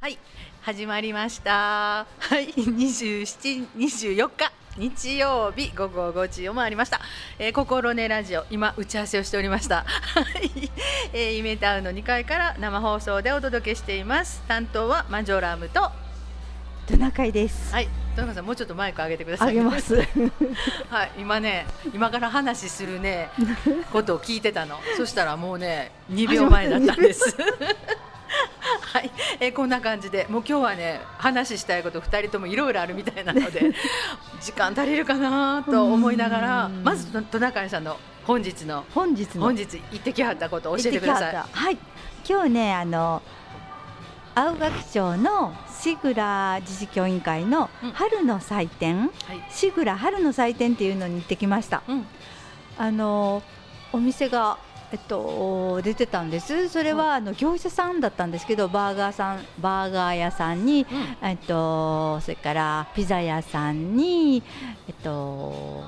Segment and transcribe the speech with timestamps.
[0.00, 0.18] はい
[0.62, 1.50] 始まりました。
[1.50, 2.06] は
[2.38, 7.00] い27 24日日曜日午後5時を回りました、
[7.40, 9.84] えー、心根ラジオ今打ち合わせをしておりました。
[9.84, 10.70] はい、
[11.12, 14.40] えー、イメタウンの2階から生放送でお届けしています。
[14.46, 15.90] 担当はマジョラムと
[16.86, 17.72] トナカイです。
[17.74, 19.96] はいトナカイさんもうちょっとマイク上げてください、上げます。
[20.90, 23.30] はい今ね今から話するね
[23.92, 24.78] ことを聞いてたの。
[24.96, 27.36] そしたらもうね2秒前だったんです
[28.92, 29.10] はい、
[29.40, 30.26] えー、こんな感じで。
[30.28, 33.72] もう今日はね話したいこと2人ともいろいろあるみたいなので
[34.40, 39.42] 時間足りるかなと思いながらまずトナカイさんの本日の本日の。
[39.42, 41.34] 本日行ってきはったことを教えてください。
[41.34, 41.78] はい。
[42.28, 43.22] 今日ねあの
[44.34, 49.12] 青学町のしぐら自治協委員会の春の祭典、うんはい、
[49.50, 51.82] しぐら春の祭典っていうのに行ってきました。
[51.88, 52.06] うん、
[52.76, 53.42] あの
[53.92, 54.58] お店が
[54.90, 56.68] えっと、出てたんです。
[56.70, 64.42] それはあの業者さんだったんですけどバーガーさんバーガー屋さんに、うん、えっと、それからピザ屋さんに、
[64.88, 65.84] えっと、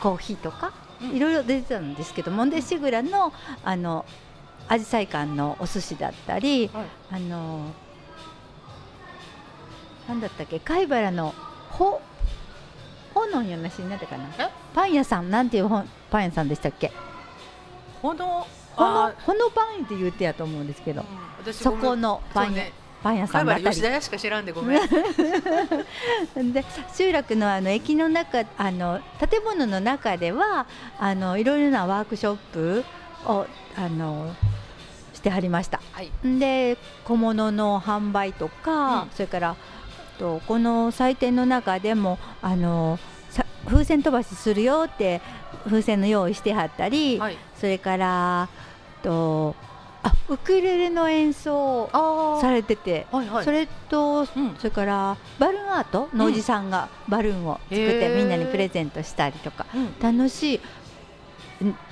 [0.00, 0.72] コーヒーとか、
[1.12, 4.06] いろいろ出てたんですけどもでシグラのあの
[4.68, 7.66] アジサイ館のお寿司だったり、はい、あの
[10.08, 11.34] なんだったっけ貝原の
[11.70, 12.00] ほ
[13.12, 14.24] ほのようなしになったかな。
[14.74, 15.68] パン屋さんなんていう
[16.10, 16.90] パン屋さんでしたっけ？
[18.02, 21.04] ほのほのほのパンって言うてやと思うんですけど、
[21.46, 22.72] うん、そこのパン屋、ね、
[23.02, 23.70] パン屋さんだったり。
[23.70, 24.80] 吉田屋しか知らんでごめん。
[26.52, 26.64] で
[26.94, 30.66] 集落のあの駅の中あの建物の中では
[30.98, 32.84] あのいろいろなワークショップ
[33.24, 34.34] をあの
[35.14, 39.56] してはりました、はい、で小物の販売とか、うん、それから
[40.18, 42.98] とこの祭典の中でもあの
[43.66, 45.20] 風船飛ばしするよって
[45.64, 48.48] 風船の用意してはったり、はい、それから
[49.02, 49.54] と
[50.04, 51.88] あウクレレの演奏
[52.40, 60.60] されてて、はいはい、それと、うん、それからバルーンアートのおじさんがバルーンを作ってみんなにプレゼントしたりとか、うん、楽しい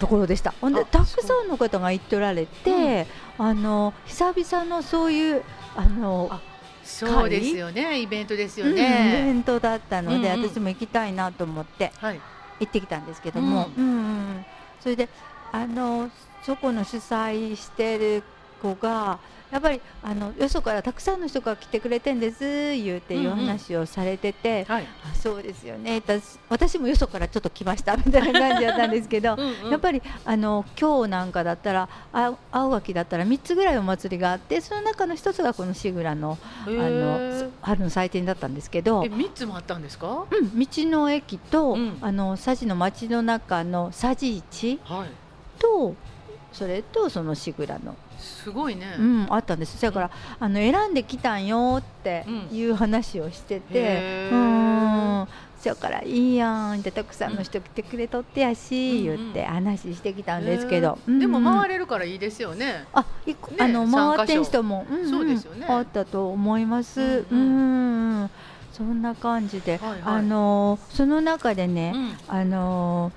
[0.00, 0.52] ところでした。
[0.60, 3.06] ほんでたくさんの方が行っておられて、
[3.38, 5.44] うん、あの久々のそういう
[5.76, 6.40] あの
[6.82, 8.00] そうですよね。
[8.00, 12.20] イベントですよね、うん、イベントだったので、うんうん、私も行きたいなと思って、はい、
[12.60, 13.88] 行ってきたんですけども、うん、う
[14.38, 14.46] ん、
[14.80, 15.08] それで
[15.52, 16.10] あの
[16.42, 18.22] そこの主催してる
[18.60, 19.18] 子が
[19.50, 26.02] やっぱりあのよそからたくさんの人が来てくれてんです言うていう話をされてて、うんうん、あそうですよね。
[26.48, 44.78] 私もよそからちょっと来ましたみたいな感じだったんですけどうん、やっぱりあの今日なんかだったらあ青垣だったら3つぐらいお祭りがあってその中の1つがこのしぐらのあの春の祭典だったんですけど3つもあったんですか、うん、道の駅と、うん、あの佐治の町の中の佐治市
[45.58, 45.94] と、はい、
[46.52, 49.80] それとそのしぐらのすごいね、うん、あったんです。
[49.80, 62.86] だから、あの選んできたんよっていう話をしてて、うん、そからいいやんってたくさんの人来てくれとってやし、言って話してきたんですけど、でも回れるからいいですよね。
[62.92, 63.86] あいあの
[64.16, 65.66] 回ってん人も、そうですよね。
[65.68, 68.30] あったと思います、うん
[68.72, 71.94] そんな感じで、あのその中でね、
[72.26, 73.12] あの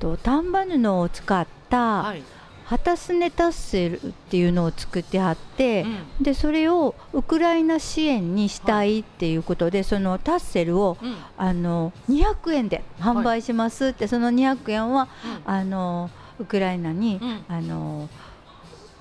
[0.00, 2.22] と丹波布を使った、はい
[2.68, 5.86] 旗すねタッセルっていうのを作ってはって、
[6.18, 15.08] うん、でそれをウクライナ支援にしたいっていうことで、はい、そのタッセルを、うん、あの200円で販売しますって、はい、その200円は、
[15.46, 18.08] うん、あのウクライナに、あの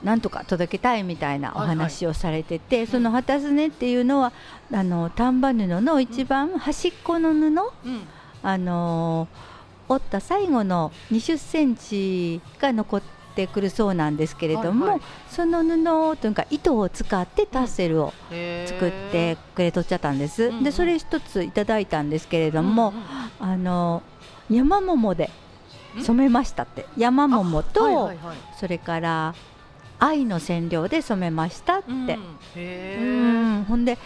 [0.01, 4.31] なんとか届けたいみたいなお話をされてて、はいはい、その旗すねっていうのは
[4.71, 7.71] あの丹波布の一番端っこの布、
[8.43, 9.27] あの
[9.89, 18.13] 折った最後の20センチが残ってってくるそうなんですけれども、はいはい、その布というか糸を使ってタッセルを
[18.65, 20.45] 作ってくれとっちゃったんです。
[20.45, 22.93] うん、でそれ一ついただいたんですけれども、
[23.39, 24.01] うん、あの
[24.49, 25.29] 山桃で
[26.01, 26.85] 染めましたって。
[26.97, 29.35] 山桃と、はいはいはい、それから
[29.99, 32.17] 愛の染料で染めましたって、
[32.55, 32.61] うん、う
[33.61, 33.63] ん。
[33.65, 33.97] ほんで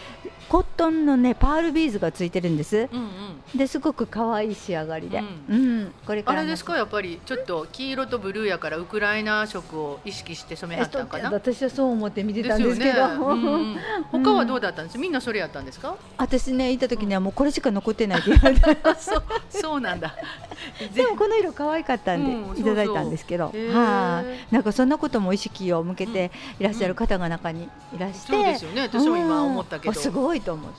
[0.51, 6.75] コットンのねパールビーズがついてるんです、うんうん、ですごく可愛い仕上がりで、うん、うん、これあれですか？
[6.75, 11.31] やっぱりちょっと黄色とブルーやからウクライナ色を意識して染めはったかな？
[11.31, 13.77] 私はそう思って見てたんですけど、ねうん うん、
[14.11, 14.97] 他はどうだったんです？
[14.97, 15.95] みんなそれやったんですか？
[16.17, 18.77] 私ね行った時にはもうこれしか残ってないって言われて。
[18.99, 20.13] そうそうなんだ。
[20.93, 23.45] でもこの色可愛かったんで、いただいたんですけど。
[23.45, 28.81] はい、なんかそんなことも意識を向けていらっしゃる方が中にいらして、そうですよね。
[28.81, 30.77] 私も今思ったけど、すごいと思って、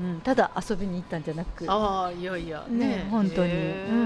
[0.00, 1.66] うん、ただ遊びに行ったんじゃなく。
[1.68, 2.64] ああいやいや。
[2.68, 4.00] ね本当に、うんう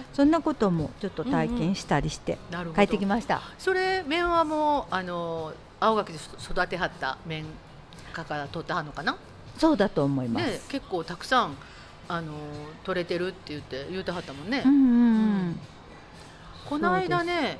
[0.00, 2.38] ん、そんなこともちょっと体験したりして
[2.74, 7.44] 帰ってきました、それ面話もあの青垣で育てはった綿
[8.12, 9.16] 花から取ったはのかな？
[9.56, 11.56] そうだと思います、ね、結構たくさん
[12.08, 12.32] あの
[12.82, 15.60] 取れてるって言って言うてはったもんね、うんうんうん。
[16.68, 17.58] この間ね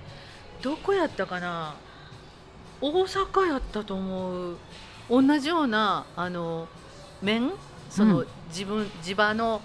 [0.62, 1.76] どこやったかな？
[2.80, 4.56] 大阪やったと思う
[5.10, 6.68] 同じようなあの
[7.20, 7.50] 面？
[7.90, 9.60] その、うん、自分地場の、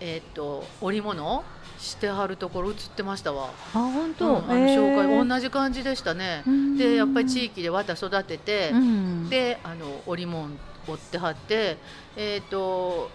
[0.00, 1.44] えーと、織物？
[1.78, 3.48] してはるところ映ってましたわ。
[3.72, 6.44] あ本当、うん、あの紹介、同じ感じでしたね。
[6.76, 8.70] でやっぱり地域で綿育てて、
[9.30, 10.50] であの織物
[10.86, 11.78] 織ってはって
[12.18, 13.10] えっ、ー、と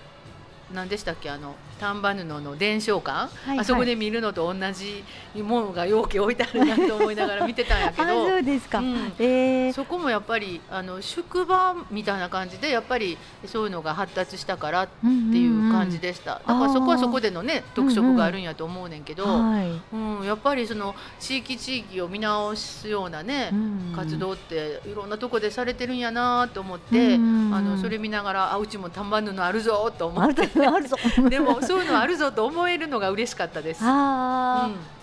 [0.73, 1.29] 何でしたっけ？
[1.29, 5.03] あの丹波布の伝承館、はいはい、あそこで見るのと同じ
[5.41, 8.25] ものが容器置いてあるなと思いながら見てたんやけど。
[8.35, 15.05] そうですか、うん、えー、そこもやっぱりあの宿場みたいな感じでやっぱりそういうのが発達したからって
[15.37, 19.81] いう感じでした、だからそこはそこでのね特色があるんやと思うねんけど、うん
[20.19, 30.45] うん、やっぱりその地域地域を見直すようなね、うんうん、活動っていろんなとこでされてるんやなと思って、うんうん、あのそれ見ながらあうちも丹波布あるぞと思って。
[31.29, 33.79] でも そういうのあるぞと思えるのが嬉しかったです。
[33.83, 34.95] あうん。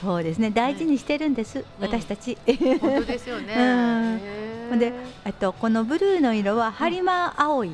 [0.00, 0.50] そうですね。
[0.50, 2.38] 大事にしてるんです、うん、私たち、
[2.80, 3.54] 本当ですよね、
[4.72, 4.94] うん、で
[5.38, 7.72] とこのブルーの色は播磨青い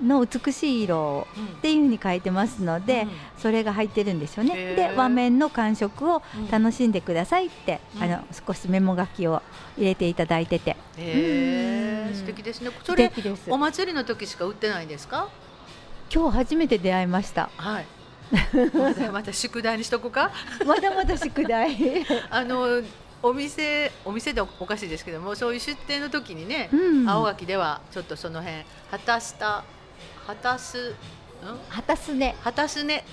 [0.00, 1.26] の美しい色
[1.56, 4.76] っていうふうに書いてますので、うん、それが入ってるんですよね。
[4.76, 9.42] で和面の感触を楽しんでくださいって、あの少しメモ書きを
[9.76, 12.70] 入れていただいてて、へ素敵ですね。
[12.84, 13.10] それ
[13.48, 15.28] お祭りの時しか売ってないんですか？
[16.12, 17.50] 今日初めて出会いました。
[17.56, 17.86] はい。
[18.74, 20.30] ま だまた宿題にしとこうか？
[20.66, 22.04] まだまだ宿題。
[22.30, 22.82] あの
[23.22, 29.64] お店お店でおかしいですけどもそういう出店の時にね、うん、青垣ではちょっとその辺果たした
[30.26, 30.94] 果たす
[31.68, 33.04] 果たすね果たすね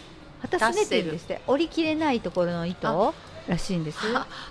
[0.44, 3.16] 果たすねって言うんですって折り切れないところの糸
[3.48, 4.00] らしいんです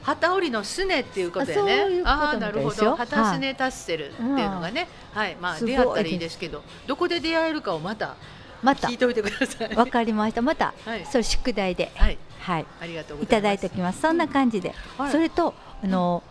[0.03, 2.03] 旗織りのすねっていうことやね。
[2.05, 2.97] ああなるほど。
[2.97, 6.63] 旗すねタッセルっていうのがね、はい、まあ出会ったらいいですけど。
[6.87, 8.17] どこで出会えるかをまた
[8.63, 8.89] また。
[8.89, 9.75] 聞いておいてください。
[9.75, 10.43] わかりました。
[10.43, 14.01] また、はい、それ宿題で、はい、はい、ありがとういただいておきます。
[14.01, 16.23] そんな感じで、はい、それとあの、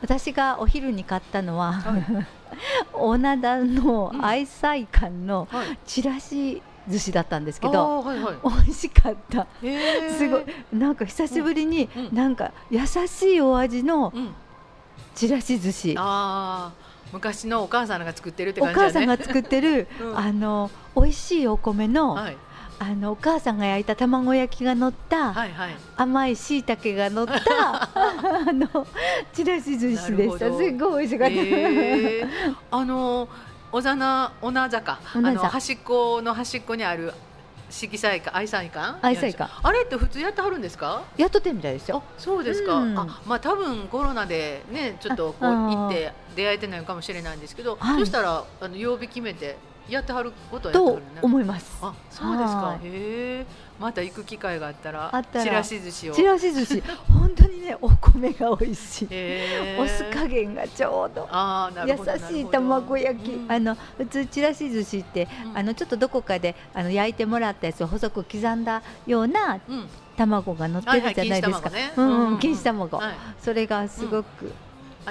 [0.00, 2.26] 私がお昼に買ったのは、はい、
[2.92, 5.48] おなだの愛妻館の
[5.86, 9.46] チラシ寿司だったんですけど、はいはい、美味しかった、
[10.16, 10.44] すごい。
[10.72, 14.12] なんか久しぶりに、うん、なんか優しいお味の
[15.14, 16.72] ちらし寿司、あ
[17.12, 22.36] 昔のお母さんが作ってるって感じ、ね、お母さんが作ってる、 うん、あの美味しいお米の、はい、
[22.78, 27.34] あのお母さんが焼いた卵焼きが乗った、はいはい、甘いしいたけが乗った
[27.94, 28.86] あの
[29.32, 30.46] ちらし寿司でした。
[30.46, 33.28] すごい美味しかった、えー、あの
[33.72, 37.12] 小名小名坂あの端っこの端っこにある
[37.70, 41.04] 色彩館愛妻館愛妻館あれって普通やってはるんですか？
[41.16, 42.02] やっとってみたいですよ。
[42.18, 49.56] そうですか、うん、あまあ多分コロナでねちょっとこう行って出会えてないかもしれないんですけど、そしたらあの曜日決めて
[49.88, 51.20] やってはることはやってはるね。
[51.22, 51.78] 思います。
[51.80, 52.78] あそうですか。
[52.82, 53.46] へえ
[53.78, 56.14] また行く機会があったらちらし寿司を。
[56.14, 56.82] ちらし寿司。
[57.08, 59.08] 本当にねお米が美味しい。
[59.78, 61.28] お酢加減がちょうど。
[61.86, 61.96] 優
[62.28, 69.60] しい卵焼き、うん、あの普通ちらし寿司って、うん、あのちょっとどこかであの焼いてもらったやつを細く刻んだような、
[70.16, 73.00] 卵が乗ってるじゃないですか、錦糸卵、
[73.40, 74.52] それがすごく、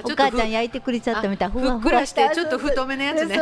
[0.03, 3.39] お母ちゃん焼いてくれちゃったみたいふっくらしてちょっと太めのやつね。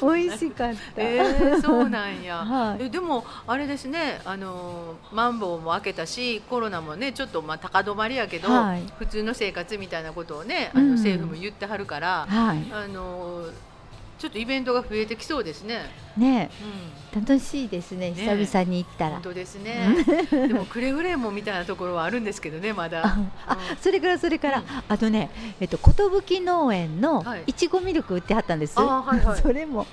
[0.00, 4.20] 美味しかった、えー、そうなんや、 はい、えでもあれですね。
[4.24, 13.44] あのマンボウも開けたしコロナもねちょっとまあ高止まりやけど、はい、普通の生活みたいなことをねあの政府も言ってはるから、はい、あの
[14.18, 15.90] ちょっとイベントが増えてきそうですね。
[16.16, 16.50] ね、
[17.14, 18.12] うん、楽しいですね。
[18.14, 19.12] 久々に行ったら。
[19.12, 19.88] 本当ですね。
[20.30, 23.02] でもくれぐれもみたいなところはあるんですけどね、まだ。
[23.46, 25.30] あ、それからそれから、あとね、
[25.60, 27.52] えっと寿農園のい。
[27.52, 28.78] ちごミルク売ってはったんです。
[28.78, 29.86] はいはい、 それも、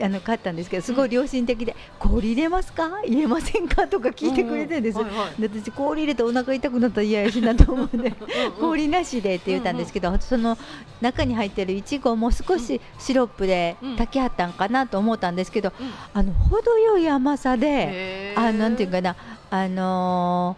[0.00, 3.86] あの買ったんですけど、すごい良心的で、氷入れますか、入れませんか？
[3.86, 4.98] とか聞いてくれてるんです。
[5.38, 8.12] で私氷入れてお腹痛くなったら嫌やしなと思うんで、
[8.60, 10.58] 氷なしでって言ったんですけど、その
[11.00, 19.16] 中に入ってるいちごも少しシロッププで炊きはったんかなと思ったんですけど、うん、あの程よい甘さであなんていうかな
[19.50, 20.56] あの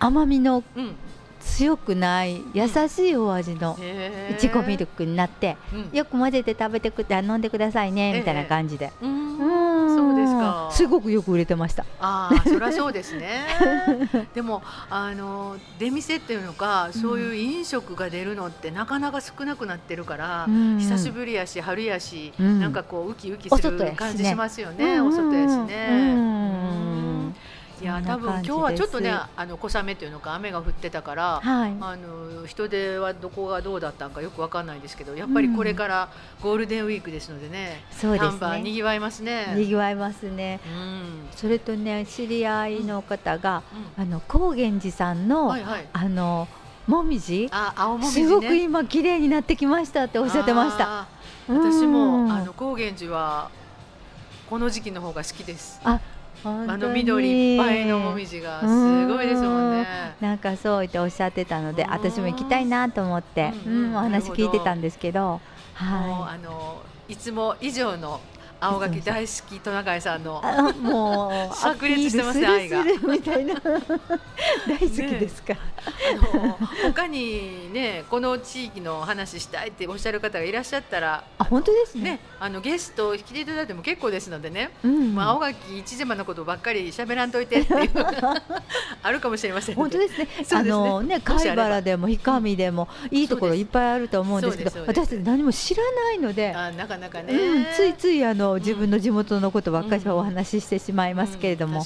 [0.00, 0.62] ー、甘みの
[1.46, 3.78] 強くない優しいお味の
[4.30, 5.56] いちごミルクになって、
[5.92, 8.92] よく混ぜて食べてくて飲んでくださいねみたいな感じで。
[9.00, 10.68] そうですか。
[10.72, 11.84] すごくよく売れてました。
[12.00, 13.46] ああ、 そりゃそうですね。
[14.34, 25.00] でもあの出店っていうのか、そういう飲食が出るのってなかなか少なくなってるから、うん、久しぶりやし春やし、うん、なんかこうウキウキする感じしますよね。
[25.00, 27.15] お外やしね。
[27.80, 36.08] いや多分今日はちょっとねあの小雨というのか雨が降ってたから、はい、あの人出はどこがどうだったんかよくわかんないですけどやっぱりこれから
[36.42, 38.62] ゴールデンウィークですのでね、うん、そうですね。
[38.62, 39.54] にぎわいますね。
[39.54, 43.62] にぎわいますね、うん、それとね知り合いの方が、
[43.98, 46.48] うん、あの高原寺さんの、はいはい、あの
[46.86, 51.06] もみじあ青もみじ、ね、すごく今綺麗になってきましたっておっしゃってました。
[51.48, 53.50] 私もあの高原寺は
[54.48, 55.80] この時期の方が好きです。
[55.84, 56.00] あ
[56.44, 58.66] あの緑いっぱいのもみじがす
[59.06, 59.86] ごいですもんね。
[60.20, 65.40] なんかそう言っておっしゃってたので、私も行きたいなと思って、うん、うん、お話聞いてたんですけど、
[65.74, 66.34] はい。
[66.34, 68.20] あのいつも以上の
[68.66, 70.42] 青柿大好きトナカイさんの。
[70.80, 72.84] もう 炸裂してますね愛が。
[72.84, 73.54] みたいな。
[74.66, 75.60] 大好きですか、ね、
[76.32, 87.90] あの他にねこの地域の話したいっておっしゃる方がいらっしゃったらあ本当ですね、ね、あのゲストを引きていただいても結構ですのでね、うん、まあ、青柿一島のことばっかり喋らんといてっていう
[89.02, 90.28] あるかもしれません本当ですね。
[90.52, 101.84] あのね貝原でも氷上でもいいところいっぱいあると思うんですけど私たち何も知らないのであなかなかね、うん、ついついあのの自分の地元のことばっかりお話ししてしまいますけれども、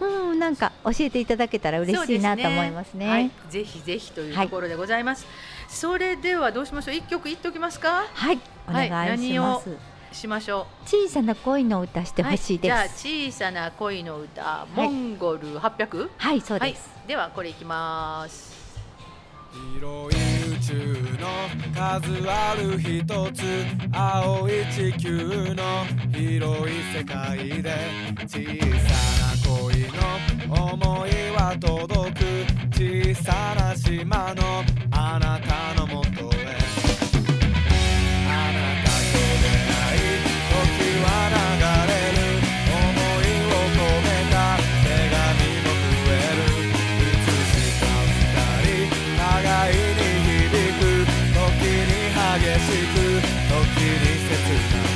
[0.00, 2.92] うん、うん、なんか教えていただけたら嬉しいなと思いますね。
[2.92, 5.24] すねはい、ぜひぜひというところでございます。
[5.24, 5.30] は
[5.68, 6.94] い、それではどうしましょう？
[6.94, 8.04] 一曲言っておきますか？
[8.12, 8.38] はい、
[8.68, 9.76] お願いします。
[10.12, 10.88] しましょう？
[10.88, 12.62] 小さな恋の歌してほしいです。
[12.62, 16.90] じゃあ小さな恋の歌、モンゴル八百、はい、そうです。
[17.06, 18.52] ではこれいきます。
[19.74, 20.31] 広い宇
[20.62, 20.74] 宙
[21.18, 21.26] の
[21.74, 23.42] 数ある一つ
[23.92, 27.74] 青い地球の広い世界で
[28.28, 28.38] 小
[28.78, 32.24] さな恋の思いは届く
[32.72, 36.31] 小さな島のあなたのもと
[54.52, 54.91] 届い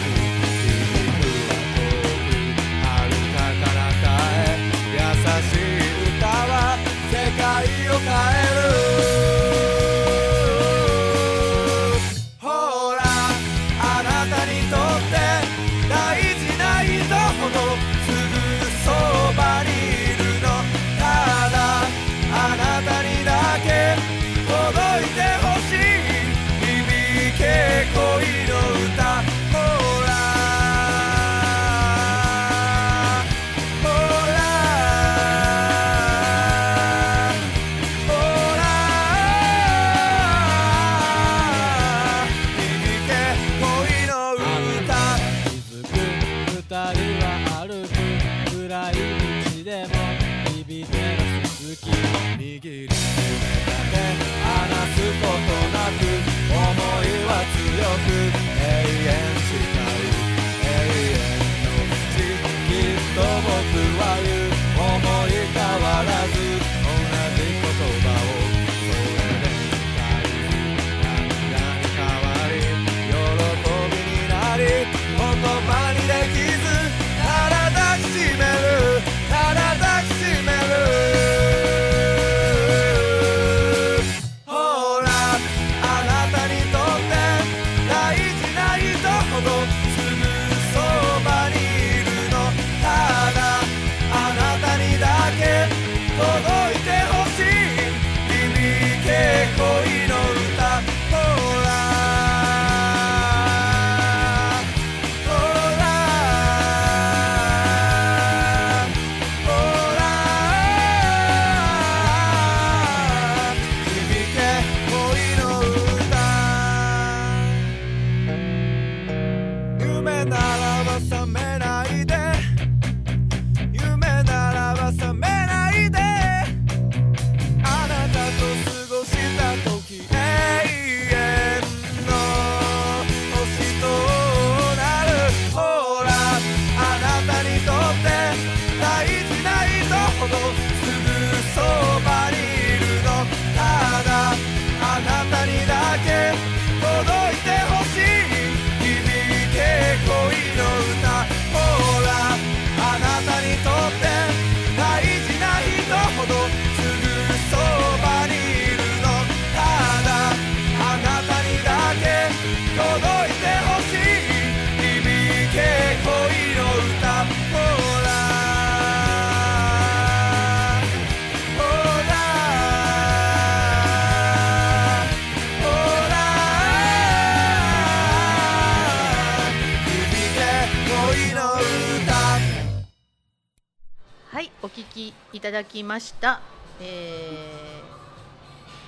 [185.56, 186.40] だきました、
[186.80, 187.80] え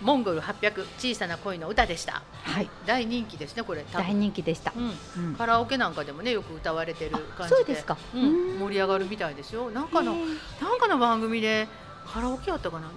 [0.03, 2.23] ー、モンゴル800小さな恋の歌でした。
[2.43, 3.85] はい、大人気ですねこれ。
[3.93, 7.57] 大人気でした、うん、カラオケなんかでもねよく歌われてる感じで。
[7.57, 7.97] そうですか。
[8.15, 9.71] うん、盛り上がるみたいですよ。
[9.71, 10.15] なんかの
[10.61, 11.69] なんかの番組で
[12.07, 12.91] カラオケやったかな。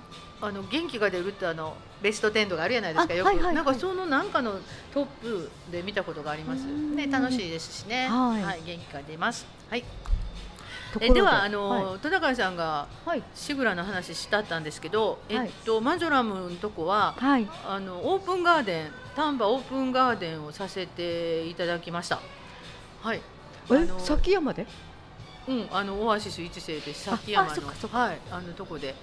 [0.43, 4.53] あの元気が出るってあのベスト10とかあるじゃないですかよく、はいはいはい、なんかそのなんかの
[4.91, 6.65] トップで見たことがあります。
[6.65, 9.45] ね楽しいですしね、はい、はい、元気が出ます。
[9.69, 9.83] はい
[10.99, 12.87] えではあの、はい、戸高さんが
[13.33, 22.19] シグラの話したったんですけど、はい、えっとマジョラムのとこは、はい、あのオープンガーデン丹波オープンガーデンをさせていただきました。
[23.01, 23.21] はい。
[23.71, 24.67] え崎山で？
[25.47, 28.95] うん、あのオアシス一世で崎山のはいあのとこで。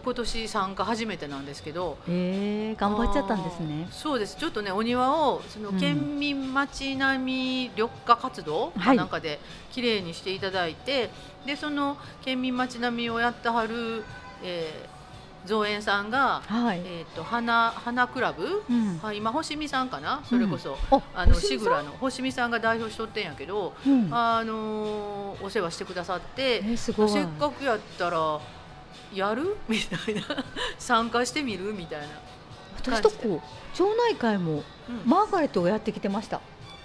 [0.00, 3.88] 今年参加初めてなんですけど、えー、頑張っちゃったんですね。
[3.90, 4.36] そうです。
[4.36, 9.40] ちょっとねお庭をその県民町並み緑化活動かなんかで
[9.72, 11.10] 綺麗にしていただいて、はい、
[11.46, 14.04] でその県民町並みをやってはる、
[14.42, 20.20] えー、造園さんが、はい、えっ、ー、と花花クラブ、うん、はい、今星見さんかな？
[20.24, 28.40] それこそ、うん、あのシグラの星見さんが代表しとってんやけど、うん、あのー、お世話してくださって、えー、せっかくやったら
[29.14, 29.56] やる？
[29.68, 30.22] みたいな。
[30.78, 31.72] 参加してみる？
[31.72, 32.06] みたいな。
[32.76, 33.42] 私とこ
[33.74, 34.62] 町内会も、
[35.04, 36.40] マーガレットがやってきてました。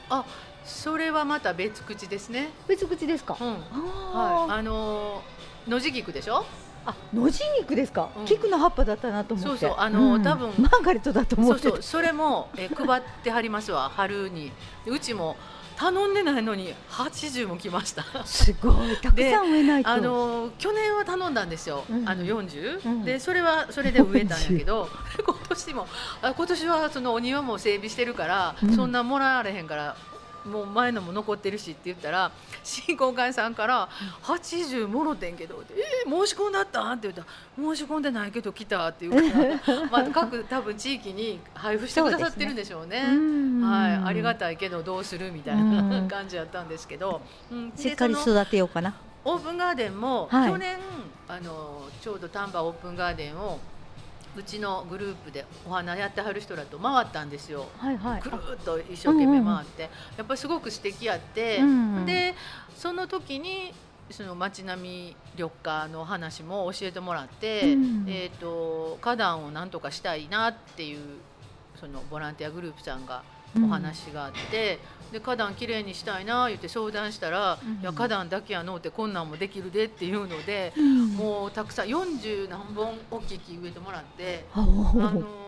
[0.10, 0.26] あ
[0.66, 2.50] それはまた別口ですね。
[2.68, 4.60] 別口ですか、うん、はい。
[4.60, 5.22] あの
[5.68, 6.46] 野地菊でしょ？
[6.86, 9.60] あ野地菊ですか、うん、菊の葉っぱだったなと思って。
[9.60, 9.80] そうそう。
[9.80, 11.62] あの、うん、多分マーガレットだと思って。
[11.64, 11.82] そうそう。
[11.82, 13.92] それもえ配ってはりますわ。
[13.94, 14.52] 春に。
[14.86, 15.36] うちも
[15.84, 18.06] 頼んでないのに80も来ました。
[18.26, 18.96] すごい。
[19.02, 19.90] たくさん植えないと。
[19.90, 24.88] あの去年は頼んだんですよ、うん、あの40、うん、でそれはそれで植えたんやけど
[25.28, 25.88] 今年も
[26.22, 29.98] あ今年はそのお庭も整備してるから、うん、そんなもらわれへんから
[30.46, 32.32] もう前のも残ってるしって言ったら
[32.64, 33.90] 新婚会さんから
[34.24, 35.74] 「80もろてんけど」って
[36.06, 37.28] 「えー、申し込んだった?」って言ったら
[37.58, 43.06] 「申し込んでないけど来た」って言うから まあ各多分地域に配布してくださってるんでしょうね。
[43.10, 43.16] う
[43.60, 43.66] ね。
[43.66, 48.94] はい、ありがたいけどどうするみたいな感じやったんですけど、うん、しっかり育てようかな。
[49.26, 50.78] オープンガーデンも、はい、去年
[51.30, 53.60] あのちょうど丹波オープンガーデンを
[54.36, 62.36] うちのグループでお花やってはる人らと回ったんですよ、はいはい、くるっと一生懸命回って、うんやっぱりすごく素敵やって、うんうん、で
[62.76, 63.74] その時に
[64.10, 71.00] その街並み緑化の話も教えてもらって、うん、えーと、花壇をなんとかしたいなっていう
[71.80, 73.24] そのボランティアグループさんが
[73.58, 74.80] お話があって、
[75.14, 80.74] で花壇きれいにしたいな言って相談したら「いや花壇だけやのうてこんなんもできるで」っていうので、
[81.16, 84.46] もうたくさん40何本大きい木植えてもらって。
[84.54, 85.44] あの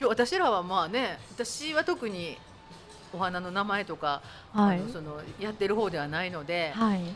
[0.00, 2.38] 今日私らはまあね私は特に
[3.12, 7.06] お花の名前とか、はい、あのそのやってる方ではないので、はい、うん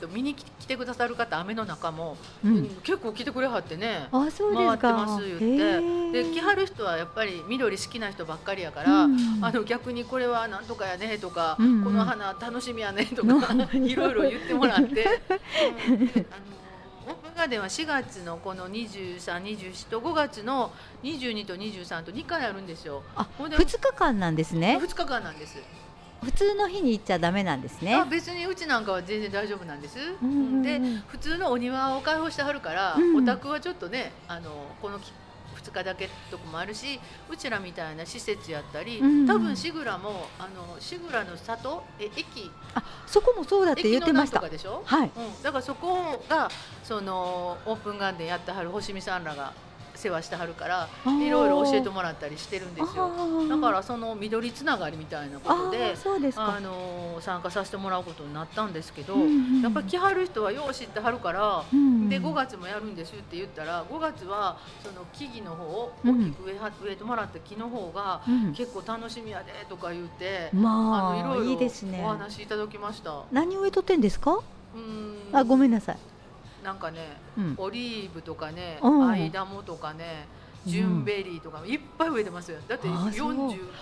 [0.00, 6.02] と見に来てくださる方雨の中も、うん、結構来てくれはってねあそう回ってます言って。
[6.12, 15.06] で来はる人はやっぱり緑好きな人ばっかりやから、うん、あの逆にこれはなんとかやねとか、うん、この花楽しみやねとか、 いろいろ言ってもらって。
[15.88, 16.24] うん、
[17.34, 23.02] ガーデンは4月のこの23、24と5月の22と23と2回あるんですよ。
[23.16, 24.78] あ、2日間なんですね。
[24.80, 25.58] 2日間なんです。
[26.22, 27.96] 普通の日に行っちゃダメなんですね。
[27.96, 29.98] あ別にうちなんかは全然大丈夫なんです。
[30.22, 35.00] うんうんうん、で普通のお庭を開放してはるから、うん、お宅はちょっとねあのこの
[35.62, 36.98] 2日だけとこもあるし
[37.30, 42.50] うちらみたいな施設やったり、うん、多分シグラもあのシグラの里え駅。
[42.74, 44.40] あそこもそうだって言ってました。
[44.48, 46.50] でしょ、はい、うん、だからそこが
[46.82, 49.52] そのオープンガンデンやってはる星見さんらが
[50.02, 53.10] 世話してはるからいろいろ教えてもらったりしてるんですよ。
[53.48, 55.94] だからその緑つながりみたいなことで
[56.36, 68.22] あの参加させてもらうことになったんですけど、うんうん、やっぱり来はる人はよう知ってはるから、うん、で5月もやるんですって言ったら5月はその木々の方を大きく植えは植えてもらった木の方が
[68.56, 73.22] 結構楽しみやでとか言って、うん、まあいろいろお話いただきました。
[73.30, 74.40] 何植えとってんですか？
[74.74, 75.18] うん。
[75.32, 75.96] あごめんなさい
[76.62, 80.26] なんかね、うん、オリーブとかね、アイダモとかね、
[80.64, 82.58] ジュンベリーとかいっぱい植えてますよ。
[82.68, 83.22] だって四十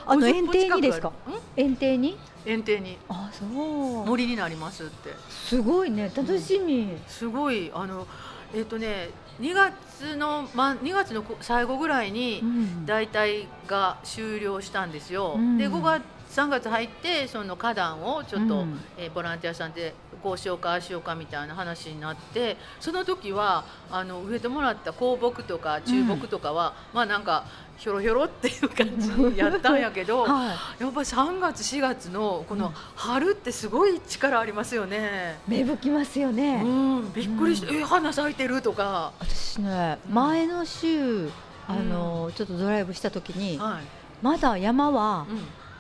[0.07, 1.13] あの園庭にですか？
[1.57, 2.17] 園庭に？
[2.47, 2.97] 園庭に。
[3.09, 4.07] あ、そう。
[4.07, 5.11] 森になりますって。
[5.29, 6.97] すごいね、楽しみ。
[7.07, 8.07] すごいあの
[8.55, 12.43] えっ、ー、とね、2月の、ま、2月の最後ぐらいに
[12.87, 15.35] 大体が終了したんですよ。
[15.37, 27.45] うん、で5月3月入ってその花壇をちょっと、うん、えー、ボランティアさんでこうしようかああしようかみたいな話になってその時はあの植えてもらった香木とか中木とかは、うん、まあなんか
[27.77, 35.39] ひょろひょろっていう感じやったんやけど、 はい、やっぱり3月4月のこの春ってすごい力ありますよね。
[35.49, 36.61] 芽吹きますよね。
[36.63, 39.13] うん、びっくりして、うん、え花咲いてるとか。
[39.19, 41.31] 私ね前の週
[41.71, 43.83] あの、ちょっとドライブした時に、はい、
[44.23, 45.27] まだ山は、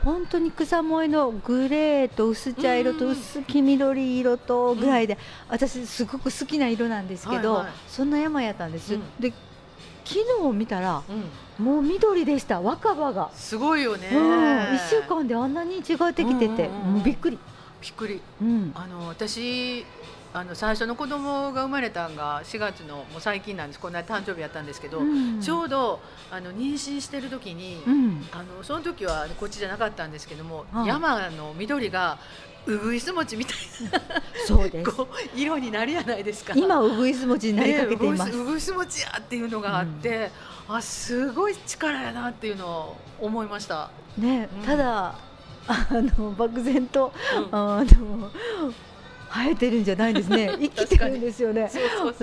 [0.04, 9.32] 本当に草萌えのグレーと薄茶色と薄黄緑色とぐらいで、私すごく好きな色なんですけど、はいはい、そんな山やったんです、うん、で
[10.04, 11.02] 昨日見たら、
[11.58, 12.60] うん、もう緑でした。
[12.60, 13.30] 若葉が。
[13.34, 14.18] すごいよね、うん、
[14.74, 17.38] 1週間であんなに違ってきてて、もうびっくり。
[17.80, 19.86] びっくり、うん、あの私
[20.32, 23.80] あの最初の子供が生まれたんが4月のもう最近なんです。
[23.80, 32.18] こんな誕生日やったんですけど、うん、ちょうどあの妊娠してる時に、うん、あのその時はこっちじゃなかったんですけども、山の緑が
[32.66, 33.56] うぐいす餅みたい
[33.90, 34.00] な
[34.46, 34.90] そうです。
[35.34, 36.52] 色になるやないですか。
[36.54, 40.30] 今うぐいす餅になりかけています、ね、うぐいす餅やっていうのがあって、
[40.68, 43.90] うん、あすごい力やなっていうのを思いました。
[44.16, 45.14] ね、うん、ただ
[45.66, 48.30] あの漠然と、うん、あの
[49.32, 50.50] 生えてるんじゃないんですね。
[50.58, 51.70] 生きてるんですよね。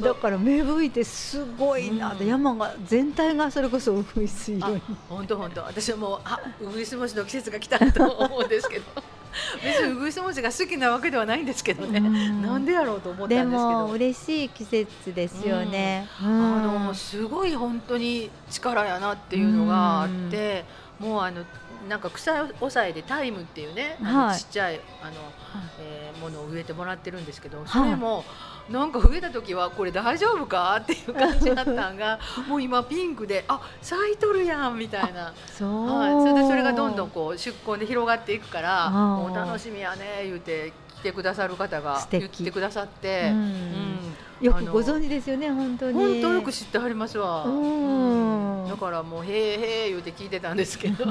[0.02, 4.82] だから芽吹いてすごいな、うん、山が全体がそれこそうぐいす色に。
[5.10, 5.62] 本当本当。
[5.62, 8.86] 私はもうあうぐいす餅の季節が来たと思うんですけど。
[9.64, 13.52] 別にうぐいす餅が好きなわけではないんですけどね、ん、なんでやろうと思ったんですけど。
[13.52, 20.66] でも嬉しい季節ですよね、うん、あのすごい本当に力やなっていうのがあって、
[21.00, 21.44] もうあの
[21.88, 25.14] なんか草抑えでタイムっていうね、はい、ちっちゃいあの、
[25.80, 28.24] えー、ものを植えてもらってるんですけどそれも、
[28.70, 35.34] なんか植えた時はこれ大丈夫かっていう感じだったんが もう今ピンクであ咲いとるやんみたいな。
[35.48, 43.30] そう、はい、それでそれがどんどんこう出根で広がっていくからもう楽しみやね言うて来てくださる方が言ってくださって。
[43.32, 45.94] うん、うんよくご存知ですよね本当に。
[45.94, 51.06] 本当よく知ってはりますわ、うん、だからもうへえへえ言うて聞いてたんですけど。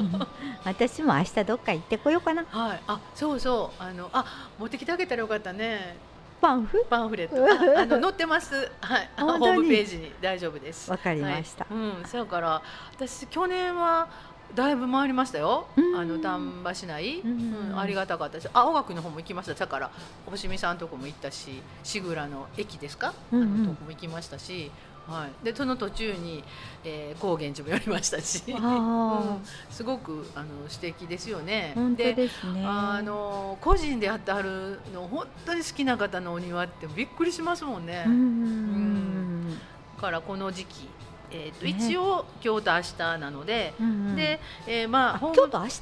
[0.63, 2.45] 私も明日どっか行ってこようかな。
[2.49, 2.81] はい。
[2.87, 3.83] あそうそう。
[3.83, 5.97] あのあ持ってきてあげたらよかったね。
[6.39, 6.85] パンフ？
[6.87, 7.35] パンフレット。
[7.79, 8.69] あの 載ってます。
[8.79, 9.09] はい。
[9.17, 10.11] ホームページに。
[10.21, 10.91] 大丈夫です。
[10.91, 12.05] わかりました、はい、うん。
[12.05, 12.61] それから
[12.93, 14.07] 私去年は
[14.55, 18.47] だいぶ回りましたよ、あの丹波市内、うん、ありがたかったし。
[18.53, 19.53] 青学の方も行きました。
[19.53, 19.91] だから
[20.25, 24.71] 星見さんとこも行ったし志倉の駅ですか、うんうん、あのとこも行きましたし、
[25.07, 26.43] はい、でその途中に、
[26.83, 31.73] えー、高原寺もやりましたし、うん、すごくあの素敵ですよね。
[31.95, 32.29] で、ね、
[32.65, 38.03] あの個人でやってはるの本当に好きな方のお庭ってびっくりしますもんね。
[38.05, 39.57] うん、うん、
[39.99, 40.89] からこの時期
[41.37, 45.81] えーと、ね、一応今日と明日なので、うんうん、で、えー、まあ今日と明日？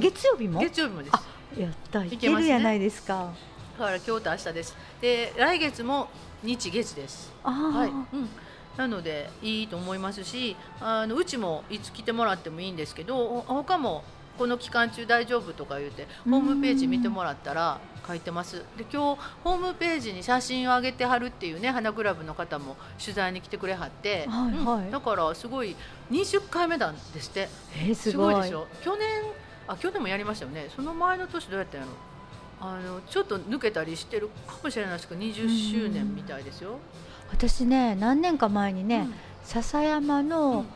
[0.00, 0.60] 月曜日も？
[0.60, 1.16] 月曜日もです。
[1.60, 3.32] やったいけるやないですか。
[3.78, 4.76] だから今日と明日です。
[5.00, 6.08] で来月も
[6.42, 7.32] 日月です。
[7.42, 8.28] はい、うん、
[8.76, 14.02] なのでいいと思いますしあのうちもいつ来てもらってもいいんですけど他も
[14.38, 18.64] この期間中大丈夫とか言ってホームページ見てもらったら書いてます。
[18.76, 24.84] で今日ホームページに写真を上げてはるっていうね花クラブの方も取材に来てくれはって、はいはい。
[24.84, 25.76] うん、だからすごい
[26.10, 27.48] 20回目なんですって。
[27.76, 28.42] えー、すごい。
[28.42, 28.66] でしょ。
[28.82, 29.08] 去年
[29.66, 30.68] あ去年もやりましたよね。
[30.74, 31.92] その前の年どうやったんやろ。
[32.60, 36.78] あのちょっと抜けたりしてるかもしれないですけど20周年みたいですよ。
[37.30, 40.66] 私ね何年か前にね、うん、笹山の、うん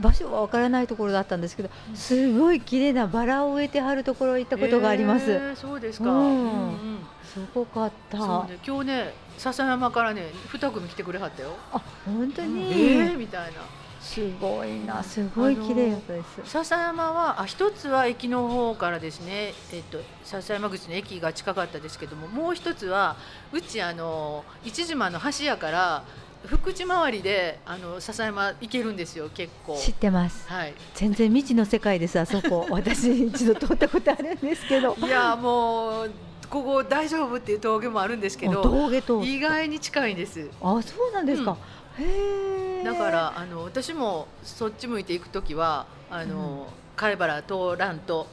[0.00, 5.30] 場所はわからないところだったんですけど、すごい綺麗なバラを植えてはるところ行ったことがあります。
[5.30, 6.10] えー、そうですか。
[6.10, 8.18] うん、うん、すごかった。
[8.44, 11.56] ね、今日ね笹山からね二組来てくれはったよ。
[11.72, 12.64] あ本当に？
[12.64, 13.60] うん、えー、みたいな。
[14.00, 16.50] すごいな、すごい綺麗だったです。
[16.50, 23.14] 笹山はあ一つは駅の方からですね、えっと笹山口の駅が近かったですけども、もう一つは
[23.52, 26.04] うちあの一島の橋やから
[26.46, 29.76] 福地周りであの笹山行けるんですよ結構。
[29.76, 32.66] 知ってます、はい、全然未知の世界ですあそこ。
[32.70, 34.96] 私一度通ったことあるんですけど。
[34.98, 36.10] いやもう
[36.50, 40.50] ここ大丈夫っていう峠もあるんですけど峠と意外に近いんです。
[40.60, 41.56] あそうなんですか、
[41.98, 48.26] うん、へだからあの私もそっち向いていく時はあの、うん、貝原通らんと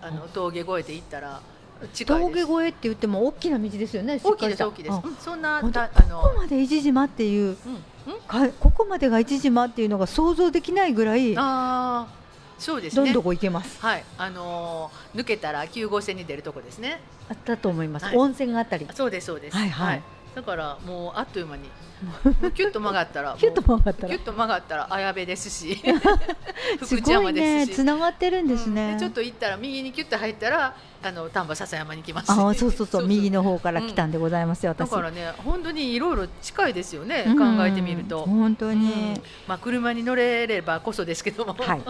[0.00, 1.40] あの峠越えて行ったら
[2.04, 4.20] 峠越えって言っても大きな道ですよね。
[4.22, 4.96] 大きいです大きいです。
[5.20, 7.56] そんなあのここまで一島っていう、
[8.26, 11.36] かここまでが一島っていうのが想像できないぐらい。
[11.36, 12.18] ああ。
[12.58, 13.04] そうですね。
[13.04, 13.80] どんどこ行けます。
[13.80, 14.04] はい。
[14.18, 17.00] あの抜けたら九号線に出るとこですね。
[17.28, 18.06] あったと思います。
[18.16, 18.86] 温泉があったり。
[18.94, 19.56] そうですそうです。
[19.56, 20.02] はいはい。
[20.34, 21.70] だからもうあっという間に
[22.54, 24.08] キュッと曲がったらキュッと曲がったら。
[24.08, 25.82] キュッと曲がったら綾部ですし
[26.80, 27.74] 福知山ですし。
[27.76, 33.06] つな、ね、がってるんですね、うん、ちょっと行ったら右にキュッと入ったらあの丹波篠山に来ました、あそう そうそう。
[33.06, 38.24] 右の方から来たんでございますよ、だからね本当にいろいろ近いですよね、考えてみると。
[38.24, 41.82] 本当に、まあ車に乗れればこそですけども、はい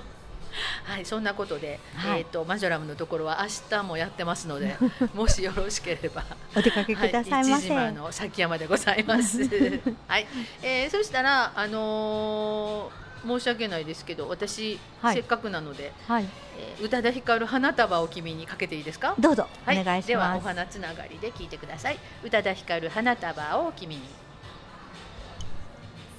[0.85, 4.77] はい、そんなことで、はい、えっ、ー、とマジョラムのところは明日もやってますので、
[5.14, 6.25] もしよろしければ
[6.57, 7.75] お出かけくださいませ。
[7.75, 9.42] はい、の崎山でございます。
[10.07, 10.27] はい、
[10.62, 16.29] えー、そしたらあのー申し訳ないですけど私、はい、せっかくなので、はい。
[16.57, 19.14] えー、宇多田ヒカル花束を君にかけていいですか？
[19.18, 20.09] どうぞ、はい、お願いします。
[20.09, 21.99] ではお花つながりで聞いてください。
[22.23, 24.03] 宇多田ヒカル花束を君に。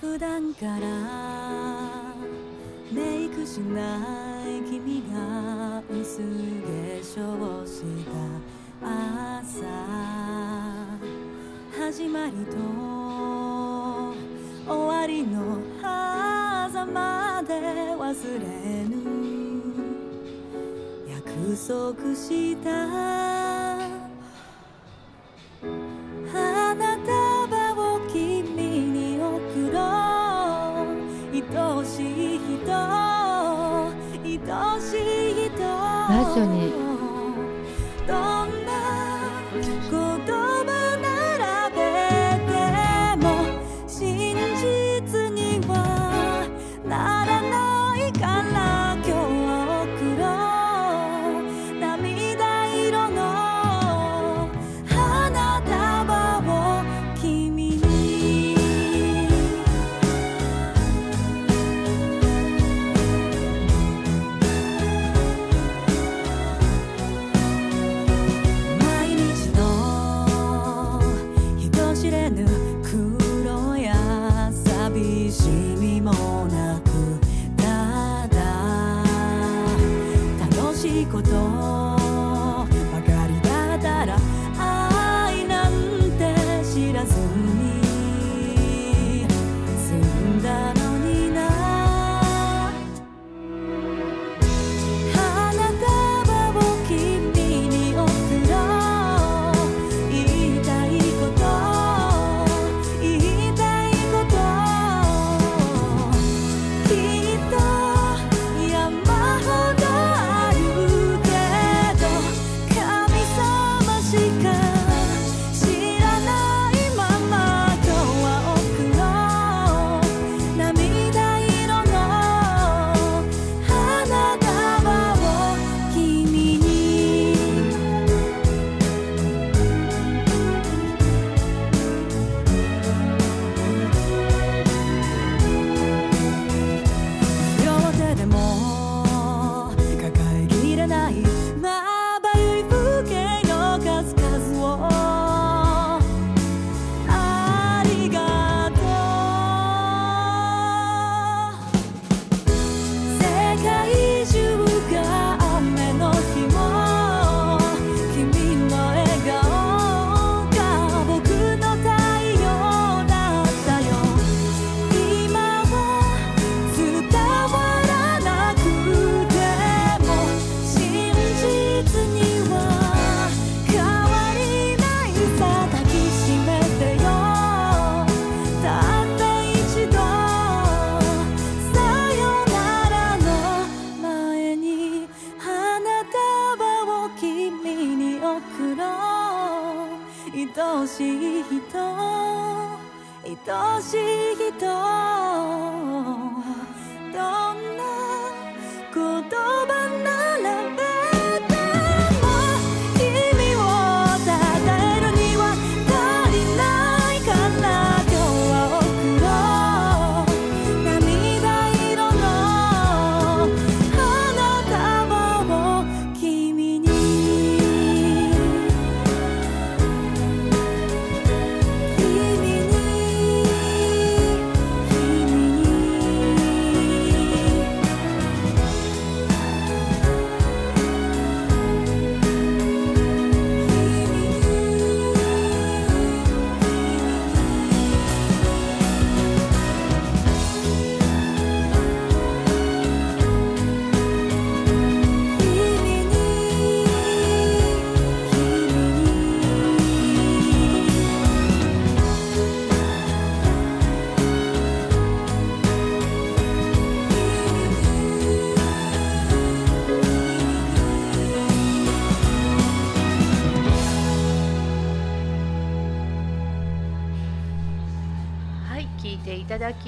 [0.01, 2.08] 普段から
[2.91, 6.23] メイクしない君が薄化
[7.03, 8.09] 粧した
[8.81, 9.63] 朝
[11.77, 12.57] 始まりと
[14.67, 18.47] 終わりの狭間で忘れ
[18.87, 18.95] ぬ
[21.07, 23.18] 約束した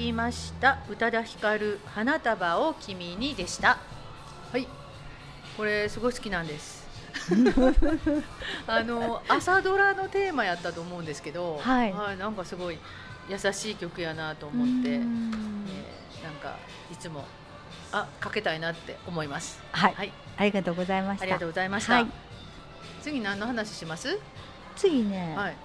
[0.02, 3.78] きました宇多田ヒカル花束を君にでした
[4.50, 4.66] はい
[5.56, 6.82] これすごい好きなんです
[8.66, 12.78] あの朝ドラのテーマやったと思うんですけど、はい、はい、なんかすごい
[13.28, 16.56] 優しい曲やなと思って、えー、なんか
[16.90, 17.24] いつも
[17.92, 19.62] あかけたいなって思います。
[19.70, 21.22] はい、はい、ありがとうございました。
[21.22, 21.94] ありがとうございました。
[21.94, 22.06] はい、
[23.02, 24.18] 次何の話します？
[24.74, 25.34] 次ね。
[25.36, 25.56] はい。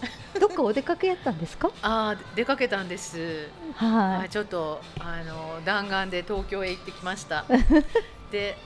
[0.40, 1.70] どっかお出かけやったんですか？
[1.82, 3.48] ああ出かけたんです。
[3.76, 4.30] はい。
[4.30, 7.44] ちょっとあの弾丸で東京へ行ってきました。
[8.30, 8.56] で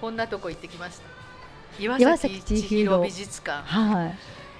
[0.00, 1.04] こんなとこ行ってきました。
[1.78, 3.62] 岩崎千尋美術館。
[3.66, 4.06] は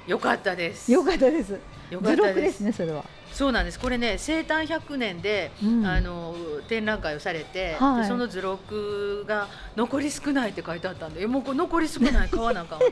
[0.07, 0.11] い。
[0.11, 0.91] よかったです。
[0.93, 1.59] よかったです。
[1.91, 3.05] よかったですねそれは。
[3.33, 6.35] そうなんですこれね生誕100年で、うん、あの
[6.69, 12.29] 展覧会をされて、はい、その図録が残り少ないって書いてあったんでもう残り少ない？
[12.31, 12.89] 買わなあかん買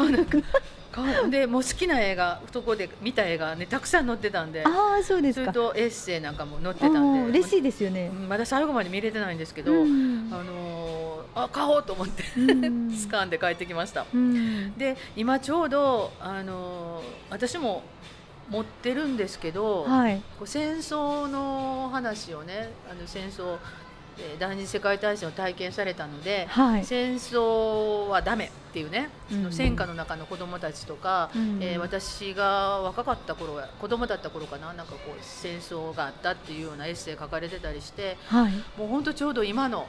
[0.00, 0.44] わなあかん
[1.30, 4.64] でもう好きな映画そこで見た映画ねたくさん載ってたんで。
[4.64, 7.38] あそうですそれとエッセイなんかも載ってたんで。
[7.38, 8.10] 嬉しいですよね。
[8.10, 12.24] まだ最後まで見れてないんですけど、うん、あのあ買おうと思って
[12.96, 17.82] スカンで帰ってきました、うん、で今ちょうどあの私も
[18.48, 23.58] 持ってるんですけど、はい、こう戦争の話をねあの戦争
[24.38, 39.86] 第二次世界大戦を体験されたので、はい、戦争はダメっていうね、その戦火の中の子どもたちとか、うん、えー、私が若かった頃子供だった頃かななんかこう戦争があったっていうようなエッセイ書かれてたりして、はい、もう本当ちょうど今の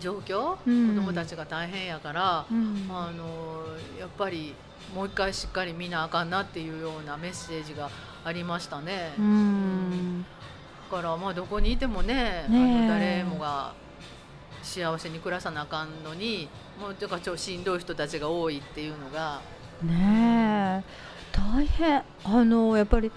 [0.00, 3.64] 状況、うん、子どもたちが大変やから、うん、あの
[3.98, 4.54] やっぱり
[4.94, 7.90] もう一回しっかり見なあかんなっていうようなメッセージが
[8.24, 9.14] ありましたね。
[9.18, 10.28] うん、だ
[10.90, 13.72] からまあどこにいてもねあの誰もが
[14.62, 16.48] 幸せに暮らさなあかんのに
[16.80, 19.40] もうとかちょしんどい人たちが多いっていうのが。
[19.82, 20.84] ね
[21.32, 22.02] 大変。
[22.24, 23.10] あのやっぱり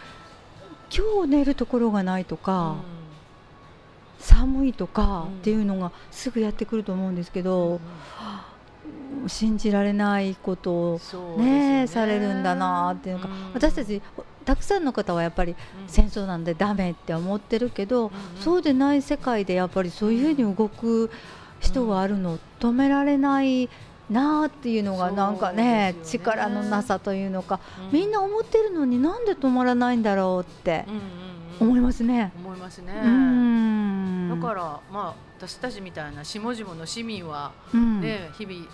[0.96, 2.78] 今日寝るところがないとか、うん、
[4.20, 7.80] 寒いとかっていうのがすぐやってくると思うんですけど、うん
[9.28, 11.00] 信じられないことを
[11.38, 14.02] ね、ね、されるんだなっていうか、うん、私たち
[14.44, 15.56] たくさんの方はやっぱり
[15.88, 21.10] 戦争なんでダメって思ってるけど、うん、そうでない世界でやっぱりそういうふうに動く
[21.60, 22.34] 人があるの。
[22.34, 23.70] を止められない
[24.10, 30.86] なっていうのがなんかね、ね、力のなさというのか、うん、みんな思ってるのになんで止まらないんだろうって
[31.60, 32.32] 思いますね。
[32.38, 32.94] 思いますね。
[32.94, 38.68] だからまあ私たちみたいな下々の市民はね、日々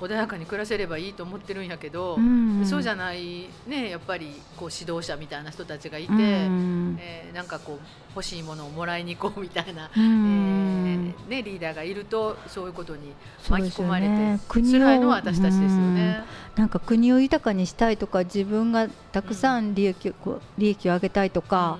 [0.00, 7.78] 穏やかに暮らせればいいと思ってるんやけど、うんうん、そうじゃないねやっぱりこう指導者みたいな人たちがいて、うん、えー、なんかこう
[8.14, 13.12] 欲しいものをもらいに行こうみたいな、うん、えー、ね、リーダーがいるとそういうことに
[13.48, 16.22] 巻き込まれて、ね、辛いのは私たちですよね。
[16.56, 21.78] なんか国を豊かにしたいとか自分がたくさん利益,、うん、利益を上げたいとか、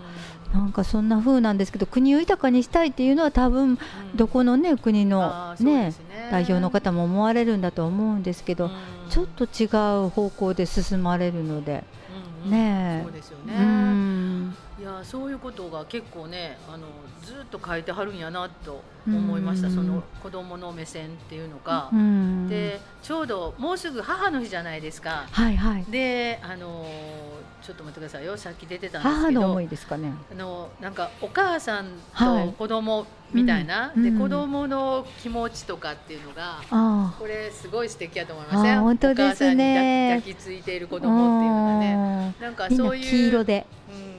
[0.54, 3.78] なんかそんな風なんですけど国を豊かにしたいっていうのは多分
[4.14, 5.92] どこのね国のね。
[6.30, 8.70] 代表の方も思われるんだと思うんですけど
[9.10, 9.66] ちょっと違
[10.06, 11.84] う方向で進まれるので
[12.46, 13.54] ねそうですよね。
[14.78, 16.86] いやそういうことが結構ねあの
[17.22, 21.90] ずっと書いてはるんやなと思いました、その子供の目線っていうのが、
[22.48, 26.84] でちょうどもうすぐ母の日じゃないですか、はいはい、であの
[27.64, 28.36] ちょっと待ってくださいよ。
[28.36, 29.40] さっき出てたんですけど。
[29.40, 30.12] 母の思いですかね。
[30.30, 31.86] あのなんかお母さん
[32.18, 40.20] と子供みたいな、はいうん、で子供の気持ちとかっていうのが、うん、これすごい素敵やと思いません本当ですね。
[40.20, 43.66] 抱きついている子供っていうのがねなんかそういう黄色で、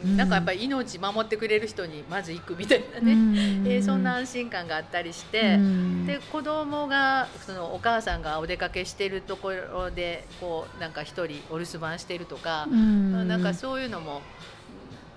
[0.03, 14.21] うん、なんかやっぱり命守ってくれる人にまず行くみたいなね、うん、えー、そんな安心感があったりして、うん、で子供がそのお母さんがお出かけしてるところでこうなんか一人お留守番してるとか、うん、なんかそういうのも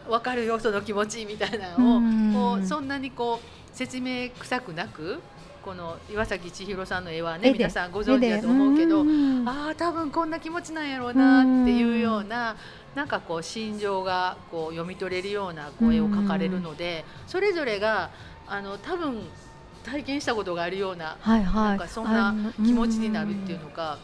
[0.09, 5.21] 分かるよその気持ちみたいなのを、こうそんなにこう説明臭くなく
[5.63, 9.03] この岩崎千尋さんの絵はね皆さんご存知だと思うけど
[9.45, 12.57] ああ多分こんな気持ちなんやろうなっていうような
[12.95, 18.11] なんかこう心情がこう読み取れるような声を描かれるのでそれぞれが
[18.47, 19.23] あの多分
[19.85, 23.99] 体験したことがあるような,、なんかそんな気持ちになるっていうのが。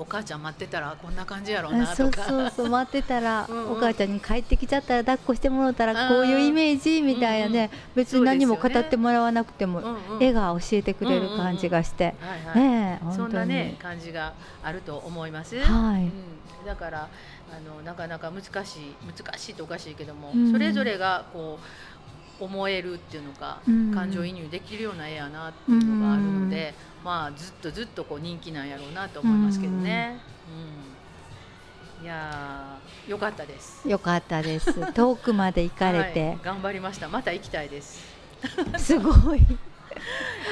[0.00, 2.24] お母ちゃん待ってたらこんな感じやろうなとか。
[2.24, 9.82] そうそう待ってたらうん、お母ちゃんに帰ってきちゃったら抱っこしてもらったらこういうイメージみたいなね、うんうん、別に何も語ってもらわなくても、
[10.20, 12.14] 絵が教えてくれる感じがして、
[12.54, 14.32] ねそんなね感じが
[14.62, 15.58] あると思います。
[15.60, 17.08] はい、うん、だから
[17.52, 30.20] あのなかなか難しい難しいとおかしいけども、それぞれがこう思えるっていうのか、うん、感情移入できるような絵やなっていうのがあるので、うん、まあずっとずっとこう人気なんやろうなと思いますけどね。
[32.02, 33.86] いやよかったです。
[33.86, 34.72] よかったです。
[34.92, 37.08] 遠くまで行かれて、はい、頑張りました。
[37.08, 38.02] また行きたいです。
[38.78, 39.38] すごい。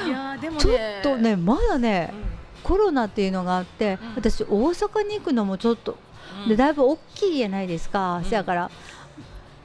[0.05, 2.23] いやでも、ね、ちょっとねまだね、うん、
[2.61, 5.97] コロナっていうのがあって、うん、私大阪に行くのもちょっと、
[6.43, 8.71] うん、でだいぶ大きいじゃないですか、せやから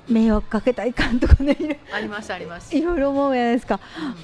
[0.08, 1.80] 迷惑かけたらいかんとかね。
[1.92, 2.76] ありますあります。
[2.76, 3.80] いろいろ思うじゃないですか、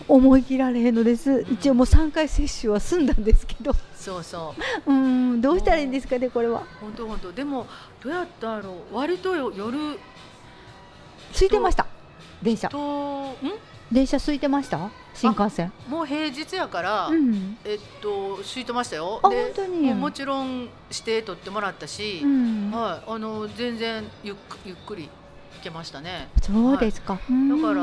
[0.09, 3.73] うん、思い切られへんのです、うん、一応もう3回接種は済んだんですけど。
[3.97, 4.63] そうそう。
[4.91, 6.65] うんどうしたらいいんですかねこれは。
[6.81, 7.33] 本当本当。
[7.33, 7.67] でも
[8.03, 9.79] どうやったろう割と夜
[11.33, 11.87] 空いてました？
[12.43, 12.69] 電車。
[12.69, 13.37] とん？
[13.93, 14.91] 電車空いてました？
[15.15, 15.73] 新幹線。
[15.89, 19.21] もう平日やから、うん、えっと空いてましたよ。
[19.23, 19.93] 本当に。
[19.95, 23.11] もちろん指定取ってもらったし、うん、はい。
[23.11, 25.05] あの全然ゆっゆっくり。
[25.05, 25.11] 行
[25.61, 26.29] けましたね。
[26.43, 27.15] そうですか。
[27.15, 27.81] はい、だから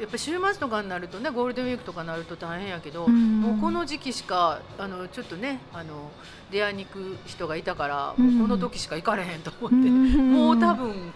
[0.00, 6.10] やっぱ週末とかになるとねゴールデンウィークとかになると大変やけど、もうこの時期しかあのちょっとねあの
[6.50, 11.12] 出会いに行く人がいたから、この時しか行かれへんと思って、もう多分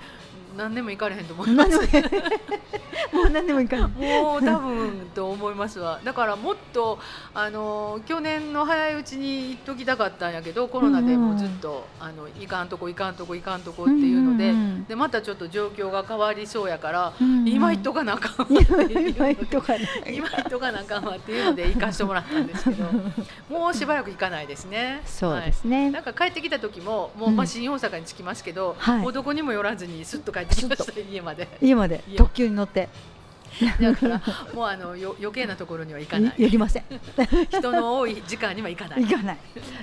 [0.57, 1.79] 何年も行かれへんと思います。
[3.13, 3.89] もう何でも行かない。
[3.91, 6.01] もう多分と思いますわ。
[6.03, 6.99] だからもっと
[7.33, 14.53] あの去年の早いうちに行っときたかったんやけど、コロナでもずっと、あの行かんとこ行かんとこ行かんとこっていうので、
[14.89, 17.13] でまたちょっと状況が変わりそうやから、
[17.45, 19.79] 今行っとかなあかん今行っとかな
[20.11, 22.85] 今行っとかなあかんわっていうので行かしてもらったんですけど、
[23.49, 25.03] もうしばらく行かないですね。
[25.05, 25.91] そうですね。
[25.91, 31.49] なんか帰ってきた時ももうまあ新大阪に着きますけど、もうどこにも寄らずにすっと帰ってきました家まで。
[31.61, 32.89] 家まで特急に乗って。
[33.81, 34.21] だから
[34.53, 36.43] もうあのよ余計なところには行かない。
[36.43, 36.85] やりません。
[37.51, 39.05] 人の多い時間には行かない。
[39.05, 39.39] 行かない。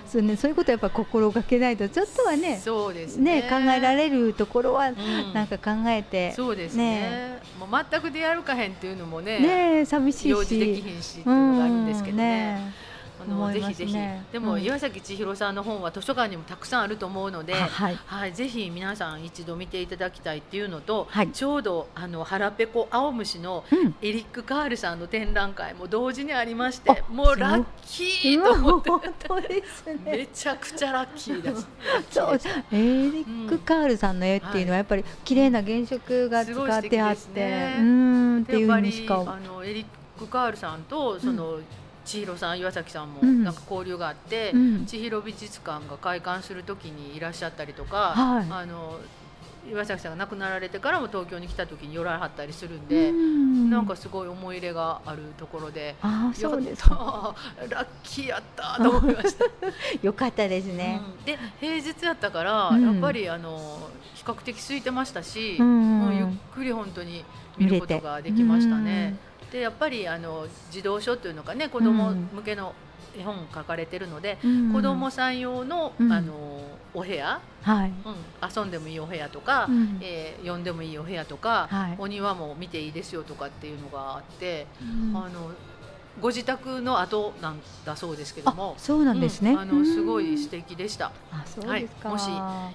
[0.05, 3.41] そうね、そういうことやっぱ心がけないとちょっとはね、そうですね。
[3.41, 4.91] ね考えられるところは
[5.33, 7.39] なんか考えて、そうですね。
[7.59, 12.73] もう全く出歩かへんっていうのもね、ね寂しいし、用事できひんしっていうのがあるんですけどね。
[13.21, 13.95] あの、ぜひぜひ。
[14.31, 23.63] でも、岩崎千尋さんの本は図書館にもたくさんあると思うので、はい、はい、ぜひ皆さん一度見ていただきたいっていうのと、はい、ちょうどあの腹ペコ青虫の
[24.01, 28.89] エリック・カールさんの展覧会も同時にありまして、もうラッキーと思って。
[28.89, 29.99] 本当ですね。
[30.05, 31.67] めちゃくちゃラッキーです。
[32.09, 32.39] そう。
[32.71, 38.41] エリック・カールさんの絵っていうのはやっぱり綺麗な原色が使ってあって、ね、うん。
[38.41, 39.85] っていうにしかあのエリッ
[40.19, 41.63] ク・カールさんとその、うん
[42.05, 48.99] 千尋さん岩崎さんもなんか交流があって、うん、千尋美術館が開館する時にいらっしゃったりとか、はい、あの
[49.69, 59.45] 岩崎さんが亡くなられてからも東京に来た時に寄らはったりするんで、うん、なんかすごい思い入れがあるところであそうです ラッキーやったと思いました。
[60.01, 67.23] よかったですね、うん、で平日やったから、やっぱりあの比較的空いてましたし、もうゆっくり本当に
[67.57, 69.15] 見ることができましたね。
[69.51, 72.73] でやっぱりあの児童書というのかね子ども向けの
[73.17, 76.61] 絵本書かれてるので、うん、子どもさん用の,、あの
[76.93, 77.89] お部屋、はい。
[77.89, 84.65] うん、遊んでもいいお部屋とか、うん、えー、呼んでもいいお部屋とか、はい、お庭も見ていいですよとかっていうのがあって、
[85.13, 85.51] あの
[86.19, 88.75] ご自宅の後なんだそうですけども。
[88.77, 91.11] そうなんですね、うん、あのすごい素敵でした。
[91.31, 92.29] あそうですか、はい、もし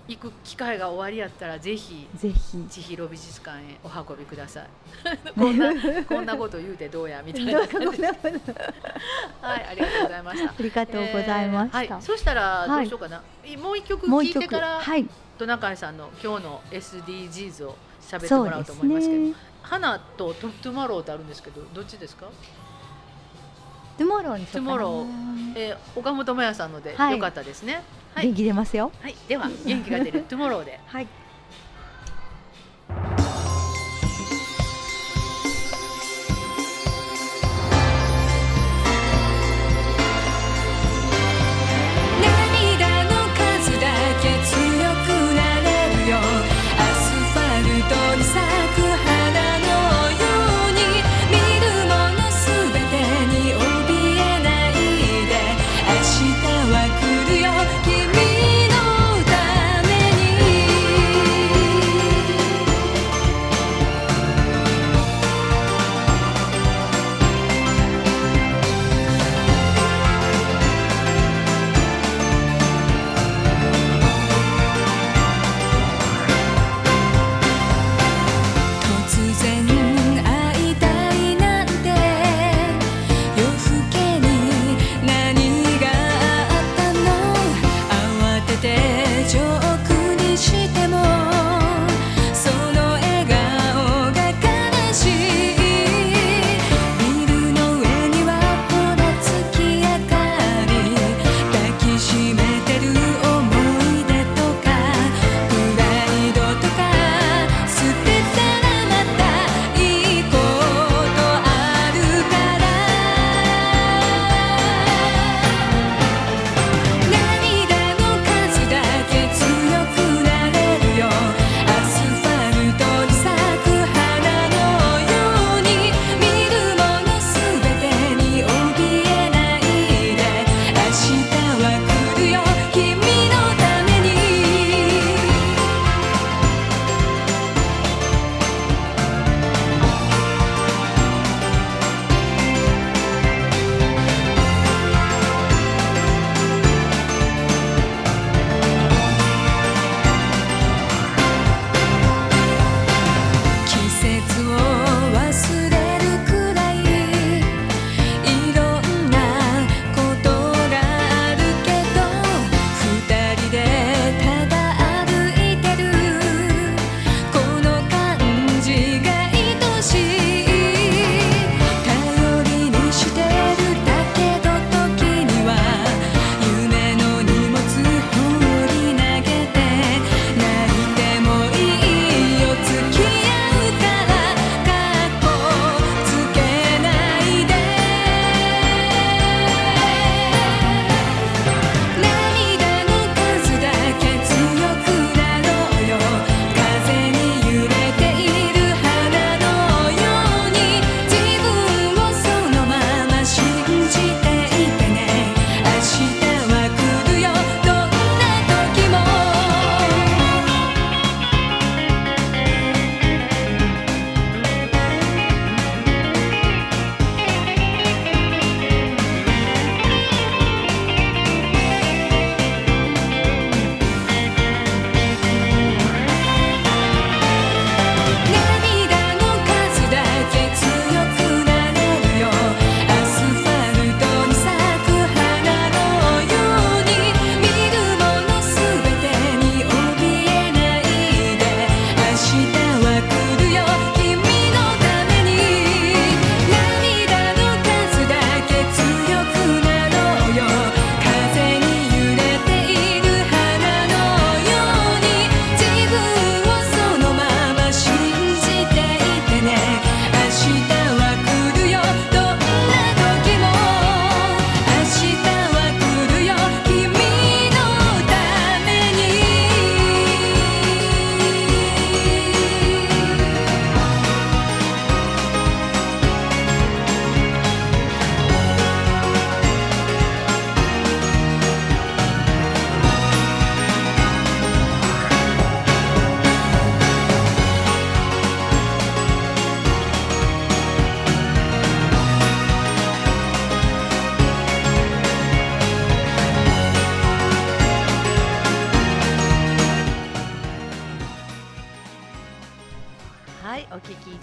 [0.08, 2.64] 行く機会が終わりやったらぜひぜひ。
[2.68, 4.66] 千尋美術館へお運びください。
[5.38, 5.72] こんな
[6.04, 8.06] こんなこと言うてどうやみたいな感じで。
[8.06, 8.16] はい
[9.42, 10.50] ありがとうございました。
[10.50, 15.06] ありがとうございました、えー、はい、そしたらどうしようかな、はい、もう一曲聞いてからはい。
[15.38, 22.26] トナカイさんの今日の SDGs を喋ってもらうと思いますけど、ね、花と Tomorrow ってあるんですけどどっちですか？
[23.96, 27.82] Tomorrow に Tomorrow、えー、岡本真也さんので、はい、よかったですね、
[28.14, 28.92] はい、元気出ますよ。
[29.00, 29.14] はい。
[29.26, 30.22] では元気が出る。
[30.22, 30.80] トゥモローで。
[30.86, 31.08] はい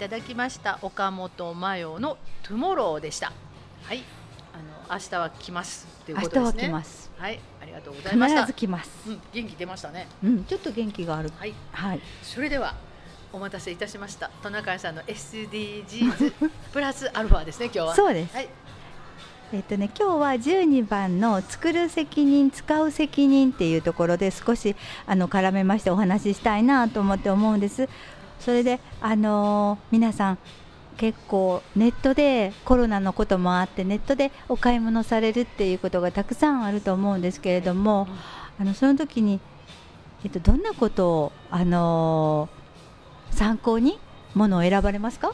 [0.04, 3.32] ただきました岡本真代のトゥモローでした。
[3.84, 4.02] はい。
[4.52, 6.42] あの明日は来ますということですね。
[6.42, 7.10] 明日は来ます。
[7.16, 7.40] はい。
[7.62, 8.40] ありがとうございました。
[8.42, 10.06] 必ず来ます、うん、元気出ましたね。
[10.22, 10.44] うん。
[10.44, 11.32] ちょっと元気がある。
[11.34, 12.74] はい、はい、それでは
[13.32, 14.30] お待たせいたしました。
[14.42, 17.94] トナカイさんの SDGs プラスアルファですね今日は。
[17.94, 18.48] そうです、はい。
[19.54, 24.74] えっとね、今日は12番の「作る責任使う責任」っていうところで少し
[25.06, 27.88] あの絡めましてお話ししたいなと思って思うんです。
[28.40, 30.38] それで、あのー、皆さん
[30.96, 38.06] 結構ネットでコロナのこともあってネットでお買い物されるっていうことがたくさんあると思うんですけれども、
[38.60, 39.40] あのその時に、
[40.24, 43.98] えっと、どんなことを、あのー、参考に
[44.34, 45.32] ものを選ばれますか？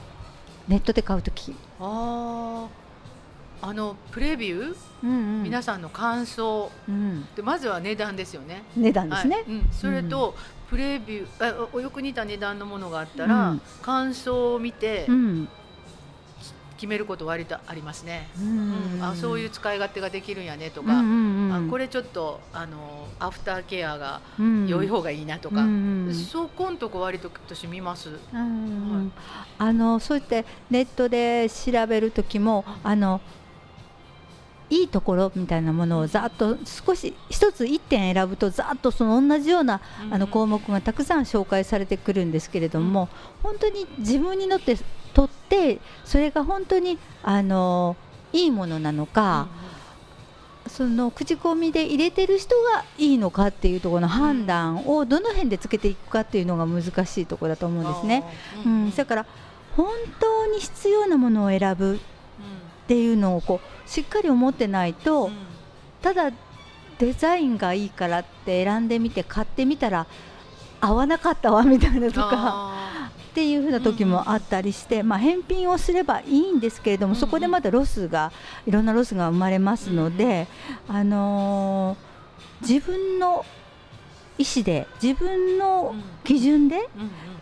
[0.68, 1.54] ネットで買う時。
[1.80, 2.66] あ
[3.62, 8.62] あのプレビュー、うんうん、皆さんの感想、うん、でまずは値段ですよね。
[8.74, 9.44] 値段ですね、はい。
[9.48, 10.34] うん、それと、
[10.70, 15.06] プレビューあおよく似た値段のものがあったら、感想を見て、
[16.76, 18.98] 決めること割とありますね、うん。
[19.02, 21.02] あそういう使い勝手ができるんやねとか、あ
[21.68, 24.20] これちょっとあのアフターケアが
[24.66, 25.66] 良い方がいいなとか、
[26.30, 28.18] そこんとこ割と私見ます、はい、
[29.58, 33.20] あのそうやってネットで調べる時もあの
[34.70, 43.08] いいところみたいなものをざっと少し一つ1点選ぶとざっとその同じようなあの項目がたくさん紹介されてくるんですけれども
[43.42, 44.76] 本当に自分にとって
[45.12, 47.96] とってそれが本当にあの
[48.32, 49.48] いいものなのか、
[50.68, 58.24] その口コミで入れてる人がいいのかっていうところの判断をどの辺でつけていくかっていうのが難しいところだと思うんですね。
[58.64, 59.26] うん、だから
[59.76, 59.88] 本
[60.20, 61.98] 当に必要なものを選ぶ
[62.90, 65.32] っていうのをこうしっかり思ってないと、うん、
[66.02, 66.32] ただ
[66.98, 70.08] デザインがいいからって選んでみて買ってみたら
[70.80, 72.72] 合わなかったわみたいなとか
[73.30, 78.32] っていうふうな時もあったりして、うん、まあ、返品をすればいいんですけれども、うん、そこでまたロスが
[78.66, 80.48] いろんなロスが生まれますので、
[80.88, 83.46] あのー、自分の
[84.36, 86.88] 意思で自分の基準で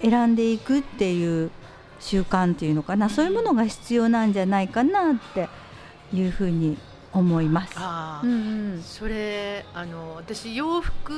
[0.02, 1.50] 選んでいくっていう
[2.00, 5.48] 習慣っていうのかな、そういうものが必要なんじゃないかなって
[6.12, 6.78] いうふうに
[7.12, 7.74] 思います。
[7.76, 8.34] あうんう
[8.78, 11.12] ん、それあの私洋服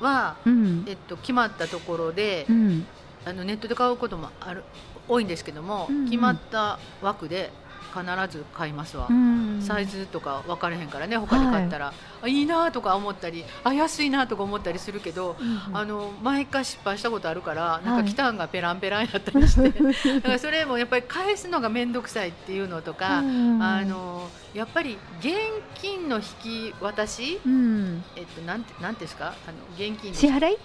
[0.00, 2.86] は、うん、えっと決まったところで、うん、
[3.24, 4.64] あのネットで買うこともある
[5.08, 7.50] 多いんですけども、うんうん、決まった枠で
[7.94, 25.34] 必ず買いますわ、うん、サイズとか分からへんからね他で買ったら、はい、いいなとか思ったりあ安いなとか思ったりするけど、うん、あの毎回失敗したことあるからなんか期間がペランペランやったりして、はい、だからそれもやっぱり返すのが面倒くさいっていうのとか、うん、あのやっぱり現
[25.74, 27.40] 金の引き渡し、
[28.16, 29.34] えっとなんてなんですか？
[29.46, 30.58] あの現金支払い？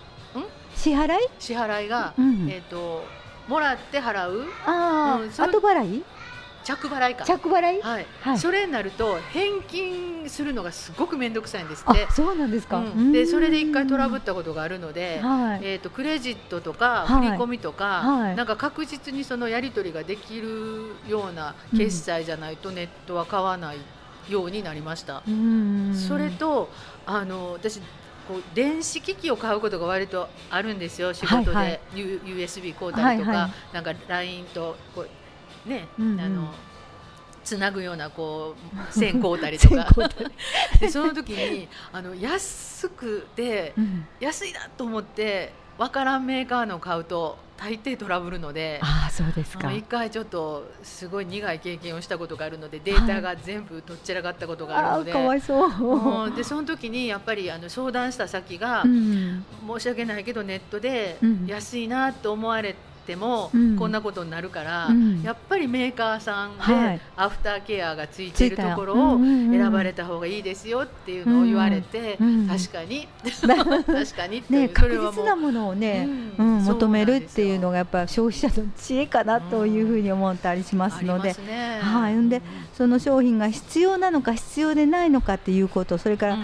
[0.75, 1.17] 支払い？
[1.39, 2.13] 支払いが、
[2.47, 3.03] えっと
[3.47, 4.45] もらって払う？
[4.65, 6.03] あ、うん、後払い？
[6.69, 7.25] 着払いか。
[7.25, 12.07] 着払い、はい、はい、それになると返金するのがすごく面倒くさいんですって。
[12.11, 23.77] そうなんですか、うん、でそれで一回トラブったことがあるので、はい、えーと、クレジットとか振り込みとか、はい、なんか確実にそのやり取りができるような決済じゃないとネットは買わない
[24.29, 25.23] ようになりました。
[26.07, 26.69] それと
[27.07, 27.81] あの私
[28.27, 31.15] こう電子機器を買うことが割とあるんですよ。
[31.15, 35.09] 仕事で、はいはい、USB 買うたりとか、はいはい、なんか LINE とこう
[35.65, 36.53] ね、うんうん、あの
[37.43, 38.55] つなぐようなこ
[38.91, 39.87] う 線香たりとか。
[40.79, 49.71] でその時にあの安くて、うん、安いなと思って分からんメーカーの買うと大抵トラブるのであそうですか。
[49.73, 55.65] 一回ちょっとすごい苦い経験をしたことがあるのでデータが全部とっちらかったことがあるので、かわいそ
[56.25, 56.35] う。
[56.35, 62.88] でその時にやっぱりあの相談した先が、うん、申し訳ないけどネットで安いなと思われて。
[63.09, 63.49] ても
[63.79, 73.07] こんなことになるから、うん、やっぱりメーカーさんでアフターケアがついているところを選ばれた方がいいですよっていうのを言われて、確かに。
[73.39, 76.07] 確かにってね、確実なものをね、
[76.37, 82.41] うん、求めるっていうのがやっぱ消費者の知恵かなというふうに思ったりしますので、ね、はい、で
[82.75, 86.37] その商品が必要なのか必要でないのかっていうことそれから、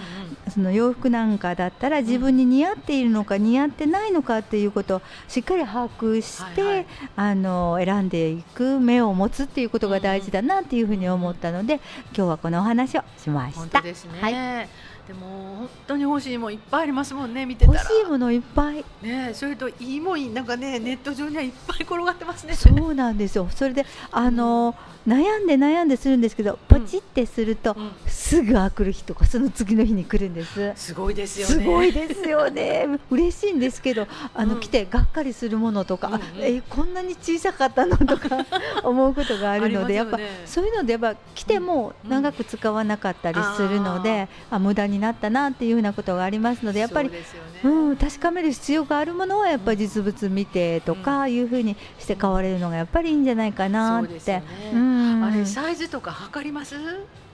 [0.50, 11.76] その洋服なんかだったら自分に似合っているのか似合ってないのかっていうことをしっかり把握して、はいはい、あの選んでいく目を持つっていうことが大事だなっていうふうに思ったので、
[12.16, 13.60] 今日はこのお話をしました。
[13.60, 14.30] 本当ですね、は
[14.64, 14.70] い
[15.08, 17.80] でも本当に欲しいもんいっぱいありますもんね見てたら。
[17.80, 18.84] 欲しいものいっぱい。
[19.04, 22.56] ねそれといいもんなんかねネット上にはいっぱい転がってますね。
[22.56, 23.48] そうなんですよ。
[23.54, 24.76] それであの、
[25.06, 30.74] うん、悩んで悩んでするんですけどポチってすると、うん、すぐあくる日とかその次の日に来るんです。
[30.76, 31.54] すごいですよね。
[31.54, 32.88] すごいですよね。
[33.12, 38.44] 嬉しいんですけど、あの、うん、来てがっかりするものとか、うんうん、えこんなに小さかったのとか
[38.84, 47.20] 思うことがあるので、ね、やっぱそういうのでやっぱ来ても長く使わなかったりするので、あ無駄になったなっていうふうなことがありますので、やっぱりう、ね、
[47.64, 54.42] うん、確かめる必要があるものはやっぱり実物見てとかいうふうにして買われるのがやっぱりいいんじゃないかなって。
[54.74, 56.76] うん、あれサイズとか測ります？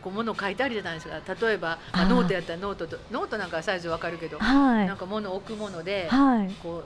[0.01, 1.47] こう物を書いてあるじゃないですか。
[1.47, 6.84] 例えば、まあ、ノートやったらノートとノートなんかサイズわかるけど、はい、なんか物を置くもので、はい、こう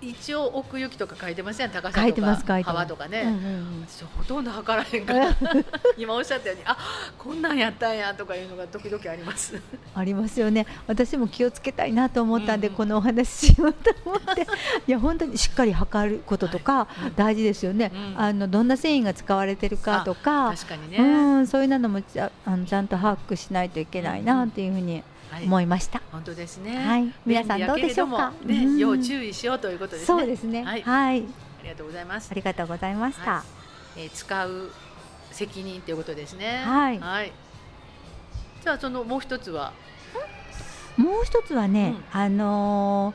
[0.00, 5.36] 一応奥行きとか書いてますやん高さとか幅とかね、うんうん、ほとんど測らへんから。
[5.96, 6.76] 今おっしゃったようにあ
[7.18, 9.60] こんなんやったんやとかいうのが時々あります。
[9.94, 10.66] ありますよね。
[10.86, 14.46] 私も気をつけたいなと思ったんで、うん、このお話しようと思って。
[14.86, 21.02] いや本当にしっかり測ることとか大事ですよね、うん、あのどんな繊維が使われてるかとか確かにね、う
[21.38, 25.02] ん、そういうのもちゃあのちゃんと把握しないといけないなっていうふうに
[25.44, 25.98] 思いました。
[25.98, 26.76] はい、本当ですね。
[26.76, 28.32] はい、皆さんどうでしょうか？
[28.44, 30.06] ね、要注意しようということですね。
[30.06, 30.64] そうですね。
[30.64, 31.22] はい、はい、あ
[31.62, 32.28] りがとうございます。
[32.30, 33.30] ありがとうございました。
[33.30, 33.44] は
[33.96, 34.70] い、えー、使う
[35.30, 36.62] 責任ということですね。
[36.64, 36.98] はい。
[36.98, 37.32] はい。
[38.62, 39.72] じゃあそのもう一つは？
[40.96, 43.14] もう一つはね、うん、あの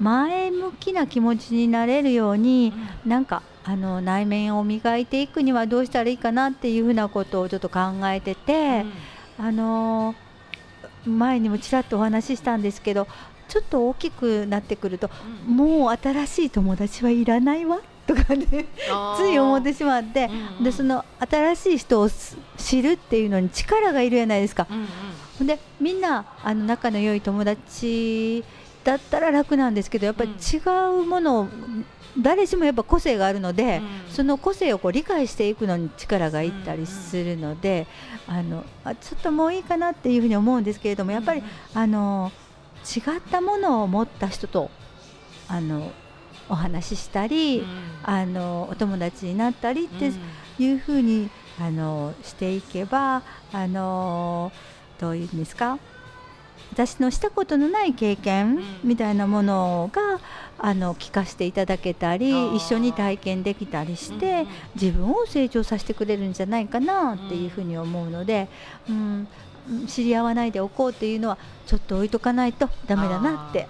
[0.00, 2.72] ー、前向きな気持ちになれるように、
[3.04, 8.84] うん、なんかあの内面を磨いていくにはどうしたらいいかなっていうふうなことをちょっと考えてて、
[9.38, 10.16] うん、あのー
[11.06, 13.06] 前にもちらっとお話ししたんですけど
[13.48, 15.10] ちょっと大きくなってくると、
[15.46, 18.46] うん、もう新しい友達はいらないわとかね
[19.18, 22.08] つい思ってしまって、うんうん、でその新しい人を
[22.56, 24.66] 知るっていうのに力がいるじゃないですか。
[24.70, 24.86] うん
[25.40, 28.42] うん、でみんなあの仲の良い友達
[28.84, 30.58] だったら楽なんですけどやっぱり違
[31.02, 31.48] うものを
[32.18, 37.86] 誰しもやっぱ個性があるので、うん、その個性をこう理解していくのに力がいったりするので、
[38.28, 41.46] うんうん、あのあちょっともういいかなっていうふうに思うんですけれどもやっぱり、うん。
[41.74, 42.32] あの
[42.84, 44.68] 違ったものを持った人と
[45.46, 45.92] あの
[46.48, 47.66] お話ししたり、うん、
[48.02, 50.10] あのお友達になったりって
[50.58, 54.50] いうふうにあのしていけばあの
[54.98, 55.78] どういうんですか？
[56.72, 60.20] 私のしたことのない経験みたいなものが、
[60.58, 68.48] あの聞かせていただけたり一緒に体験できたりして、自分を成長させてくれるんじゃないかなっていうふうに思うので、
[68.88, 69.28] うん、
[69.86, 73.68] 知り合わないでおこうっていうのはちょっと置いとかないとダメだなって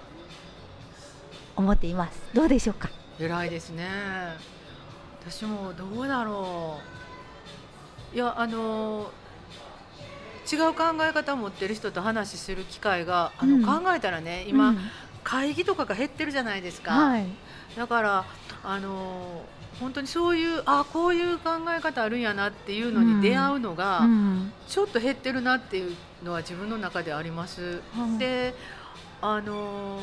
[1.55, 2.21] 思っています。
[2.33, 2.89] どうでしょうか？
[3.19, 3.87] 偉いですね。
[5.25, 6.79] 私もどうだろ
[8.13, 8.15] う。
[8.15, 9.09] いやあの
[10.51, 14.79] 違う考え方を持ってる人と話する機会があの、うん、考えたらね今、うん、
[15.23, 17.25] 会議とかが減ってるじゃないですか、はい、
[17.75, 18.25] だから
[18.63, 19.43] あの
[19.79, 27.81] 本当にそういうあこういう考え方あるんやなっていうのに出会うのが、うん、ちょっと減ってるなっていうのは自分の中であります。
[28.19, 28.53] で
[29.21, 29.99] あの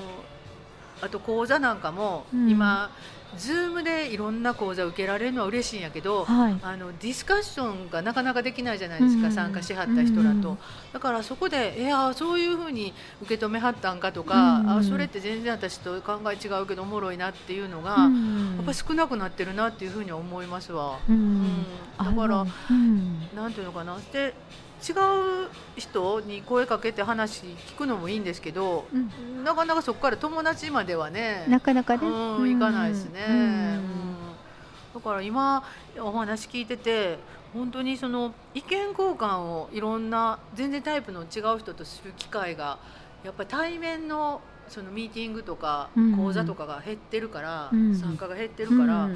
[1.03, 10.59] あと講座なんかも今、ズームでいろんな講座を受けられるのは嬉しいんやけど、はい、あのディスカッションがなかなかできないじゃないですか、うん、参加しはった人らと、うん、
[10.93, 20.99] だからそこでいやそういうふうに受け止めはったんかとか、うん、あそれって全然私と考え違うけどおもろいなっていうのが、やっぱ少なくなってるなっていうふうに思いますわ。
[21.99, 22.47] だから、
[23.35, 23.99] なんていうのかな。
[24.13, 24.35] で
[24.81, 33.81] 違う人に声かけて話聞くのもいいんですけど、うん、なかなかそこから友達まではねなかなかね、うん、いかないですね、うん、
[34.95, 35.63] だから今
[35.99, 37.19] お話聞いてて
[37.53, 42.79] 本当にその意見交換をいろんな全然タイプの違う人とする機会が
[43.25, 49.11] やっぱり対面のそのミーティングとか講座とかが減ってるから、参加が減ってるから。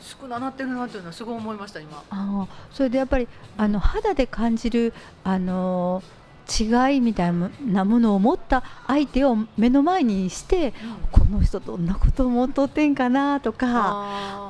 [0.00, 2.02] 少ななってるなっていうのはすごい思いました今。
[2.10, 6.02] あそれでやっぱりあの肌で感じるあの
[6.48, 7.32] 違いみたい
[7.66, 10.72] なものを持った相手を目の前にして、
[11.28, 13.68] の人どんなこと思っとってんかなとか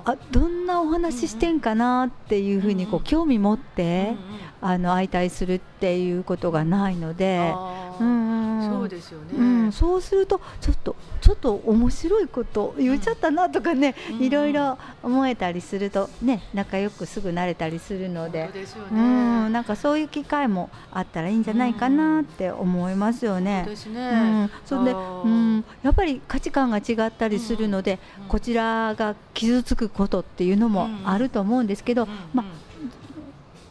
[0.05, 4.15] あどんなお話ししてんかなっていうふうにこう興味持って、
[4.61, 7.53] あの相対するっていうことがないので。
[8.01, 8.39] うん
[8.71, 18.53] そうですよね、うん、そうするとちょっとちょっと面白いこと言っちゃったなとかね、うん、いろいろ思えたりするとね仲良くすぐ慣れたりするので、ね、
[18.93, 19.53] うん。
[19.53, 23.63] なんかそういう機会もあったらいいんじゃないかなって思いますよね。
[23.65, 24.15] そうですね、う
[24.45, 27.99] ん、それで、うん、やっぱり価値観が違ったりするので、
[28.29, 32.47] こちらが傷つくことっていうのもあると思うんですけど、まあ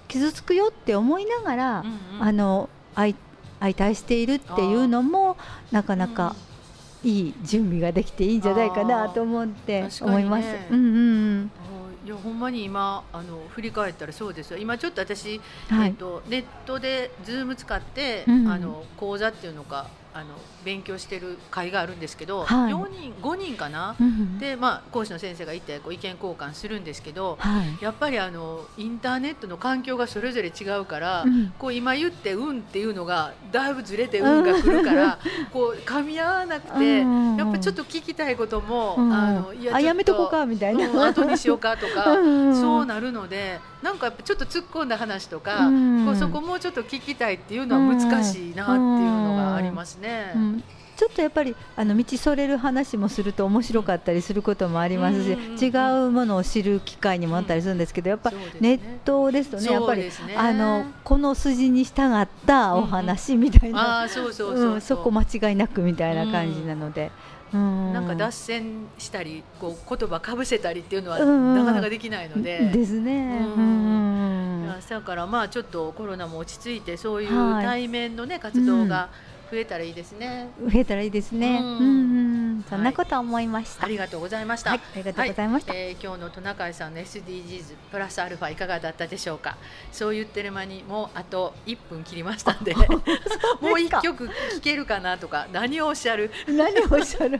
[0.07, 1.85] 傷つくよって思いながら、
[2.19, 3.15] あの相
[3.75, 5.37] 対しているっていうのも
[5.71, 6.35] なかなか
[7.03, 10.43] いい準備ができていいんじゃないかなと思って思います。
[10.43, 10.99] ね、うんう
[11.43, 11.51] ん
[12.05, 14.57] いやほんまに今あの振り返ったらそうですよ。
[14.57, 19.87] 今ちょっと私、はい、えっと、ネットで Zoom 使って、うん、あの講座っていうのか
[20.17, 20.33] あの
[20.65, 35.19] 勉強してる会があるんですけど、はい、4人5人かな、うん、で、まあ、講師の先生がいてこう意見交換するんですけど、はい、やっぱりあのインターネットの環境がそれぞれ違うから、うん、こう今言って「運」っていうのがだいぶずれて「運」が来るから、
[35.53, 42.15] こう噛み合わなくて、やっぱちょっと聞きたいことも、あのいややめとこうかみたいな、後にしようかとか
[42.55, 45.69] そうなるのでなんかやっぱちょっと突っ込んだ話とか、
[46.05, 50.33] こうそこもうちょっと聞きたいっていうのは難しいなっていうのがありますね。
[50.97, 55.37] ちょっとやっぱりあの道それる話もすると面白かったりすることもありますし、
[55.67, 55.69] 違
[56.07, 67.11] うものを知る機会にもあったりするんですけど、やっぱネットですとね、やっぱりあのこの筋に従ったお話みたいな、そこ間違いなくみたいな感じなので。
[67.53, 72.71] なんか脱線したりこう言葉かぶせたりっていうのはなかなかできないので。
[72.73, 73.45] ですね。
[74.89, 79.09] だからまあちょっとコロナも落ち着いてそういう対面のね活動が、
[79.49, 80.49] 増えたらいいですね。
[80.61, 81.59] 増えたらいいですね。
[81.61, 84.71] うん、うんそんなこと思いました、はい、ありがとうございました。
[84.71, 85.73] はい、ありがとうございました。
[85.73, 89.57] はい、えー、今日のトナカイさんの SDGs プラスアルファいかがだったでしょうか。
[89.91, 92.75] そう言ってる間にもうあと1分切りましたんで、
[93.61, 96.31] もう一曲聴けるかなとか何をおっしゃる？
[96.47, 97.39] 何をおっしゃる？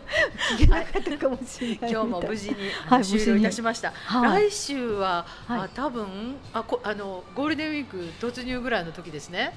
[0.58, 1.92] 聞けなかったかもしれない。
[1.92, 2.56] 今日も無事に、
[2.86, 3.92] はい、終了いたしました。
[3.92, 9.54] はい、来週は、はい、あ多分あこあのゴールデンウィーク突入ぐらいの時ですね。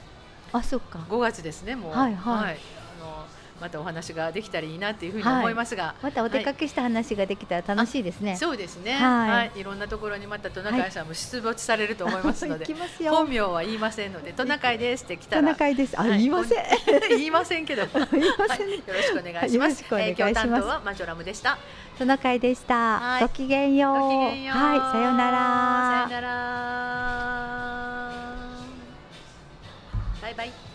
[0.52, 1.00] あそっか。
[1.08, 1.92] 5月ですねもう。
[1.92, 2.58] はいはい、はい、
[3.00, 3.26] あの
[3.60, 8.94] またお話ができたらいいなっていうふうに思いますが、はい、またお出かけした話ができたら楽しいですね、そうですね。
[8.94, 12.66] はい、い、ろんなところにまたトナカイさんも出没されると思いますので、
[13.08, 15.42] 本名は言いませんのでトナカイですって来たら。
[15.42, 16.00] トナカイです。
[16.00, 16.64] あ、言いません。
[17.10, 17.86] 言いませんけど。
[18.12, 19.84] 言いません、よろしくお願いします。
[19.92, 21.58] えー、今日担当はマジョラムでした。
[21.98, 23.96] トナカイでした、ごきげんよう。
[23.96, 24.46] はい。
[24.48, 26.06] さようなら。
[26.08, 28.19] さようなら
[30.20, 30.69] バイバイ。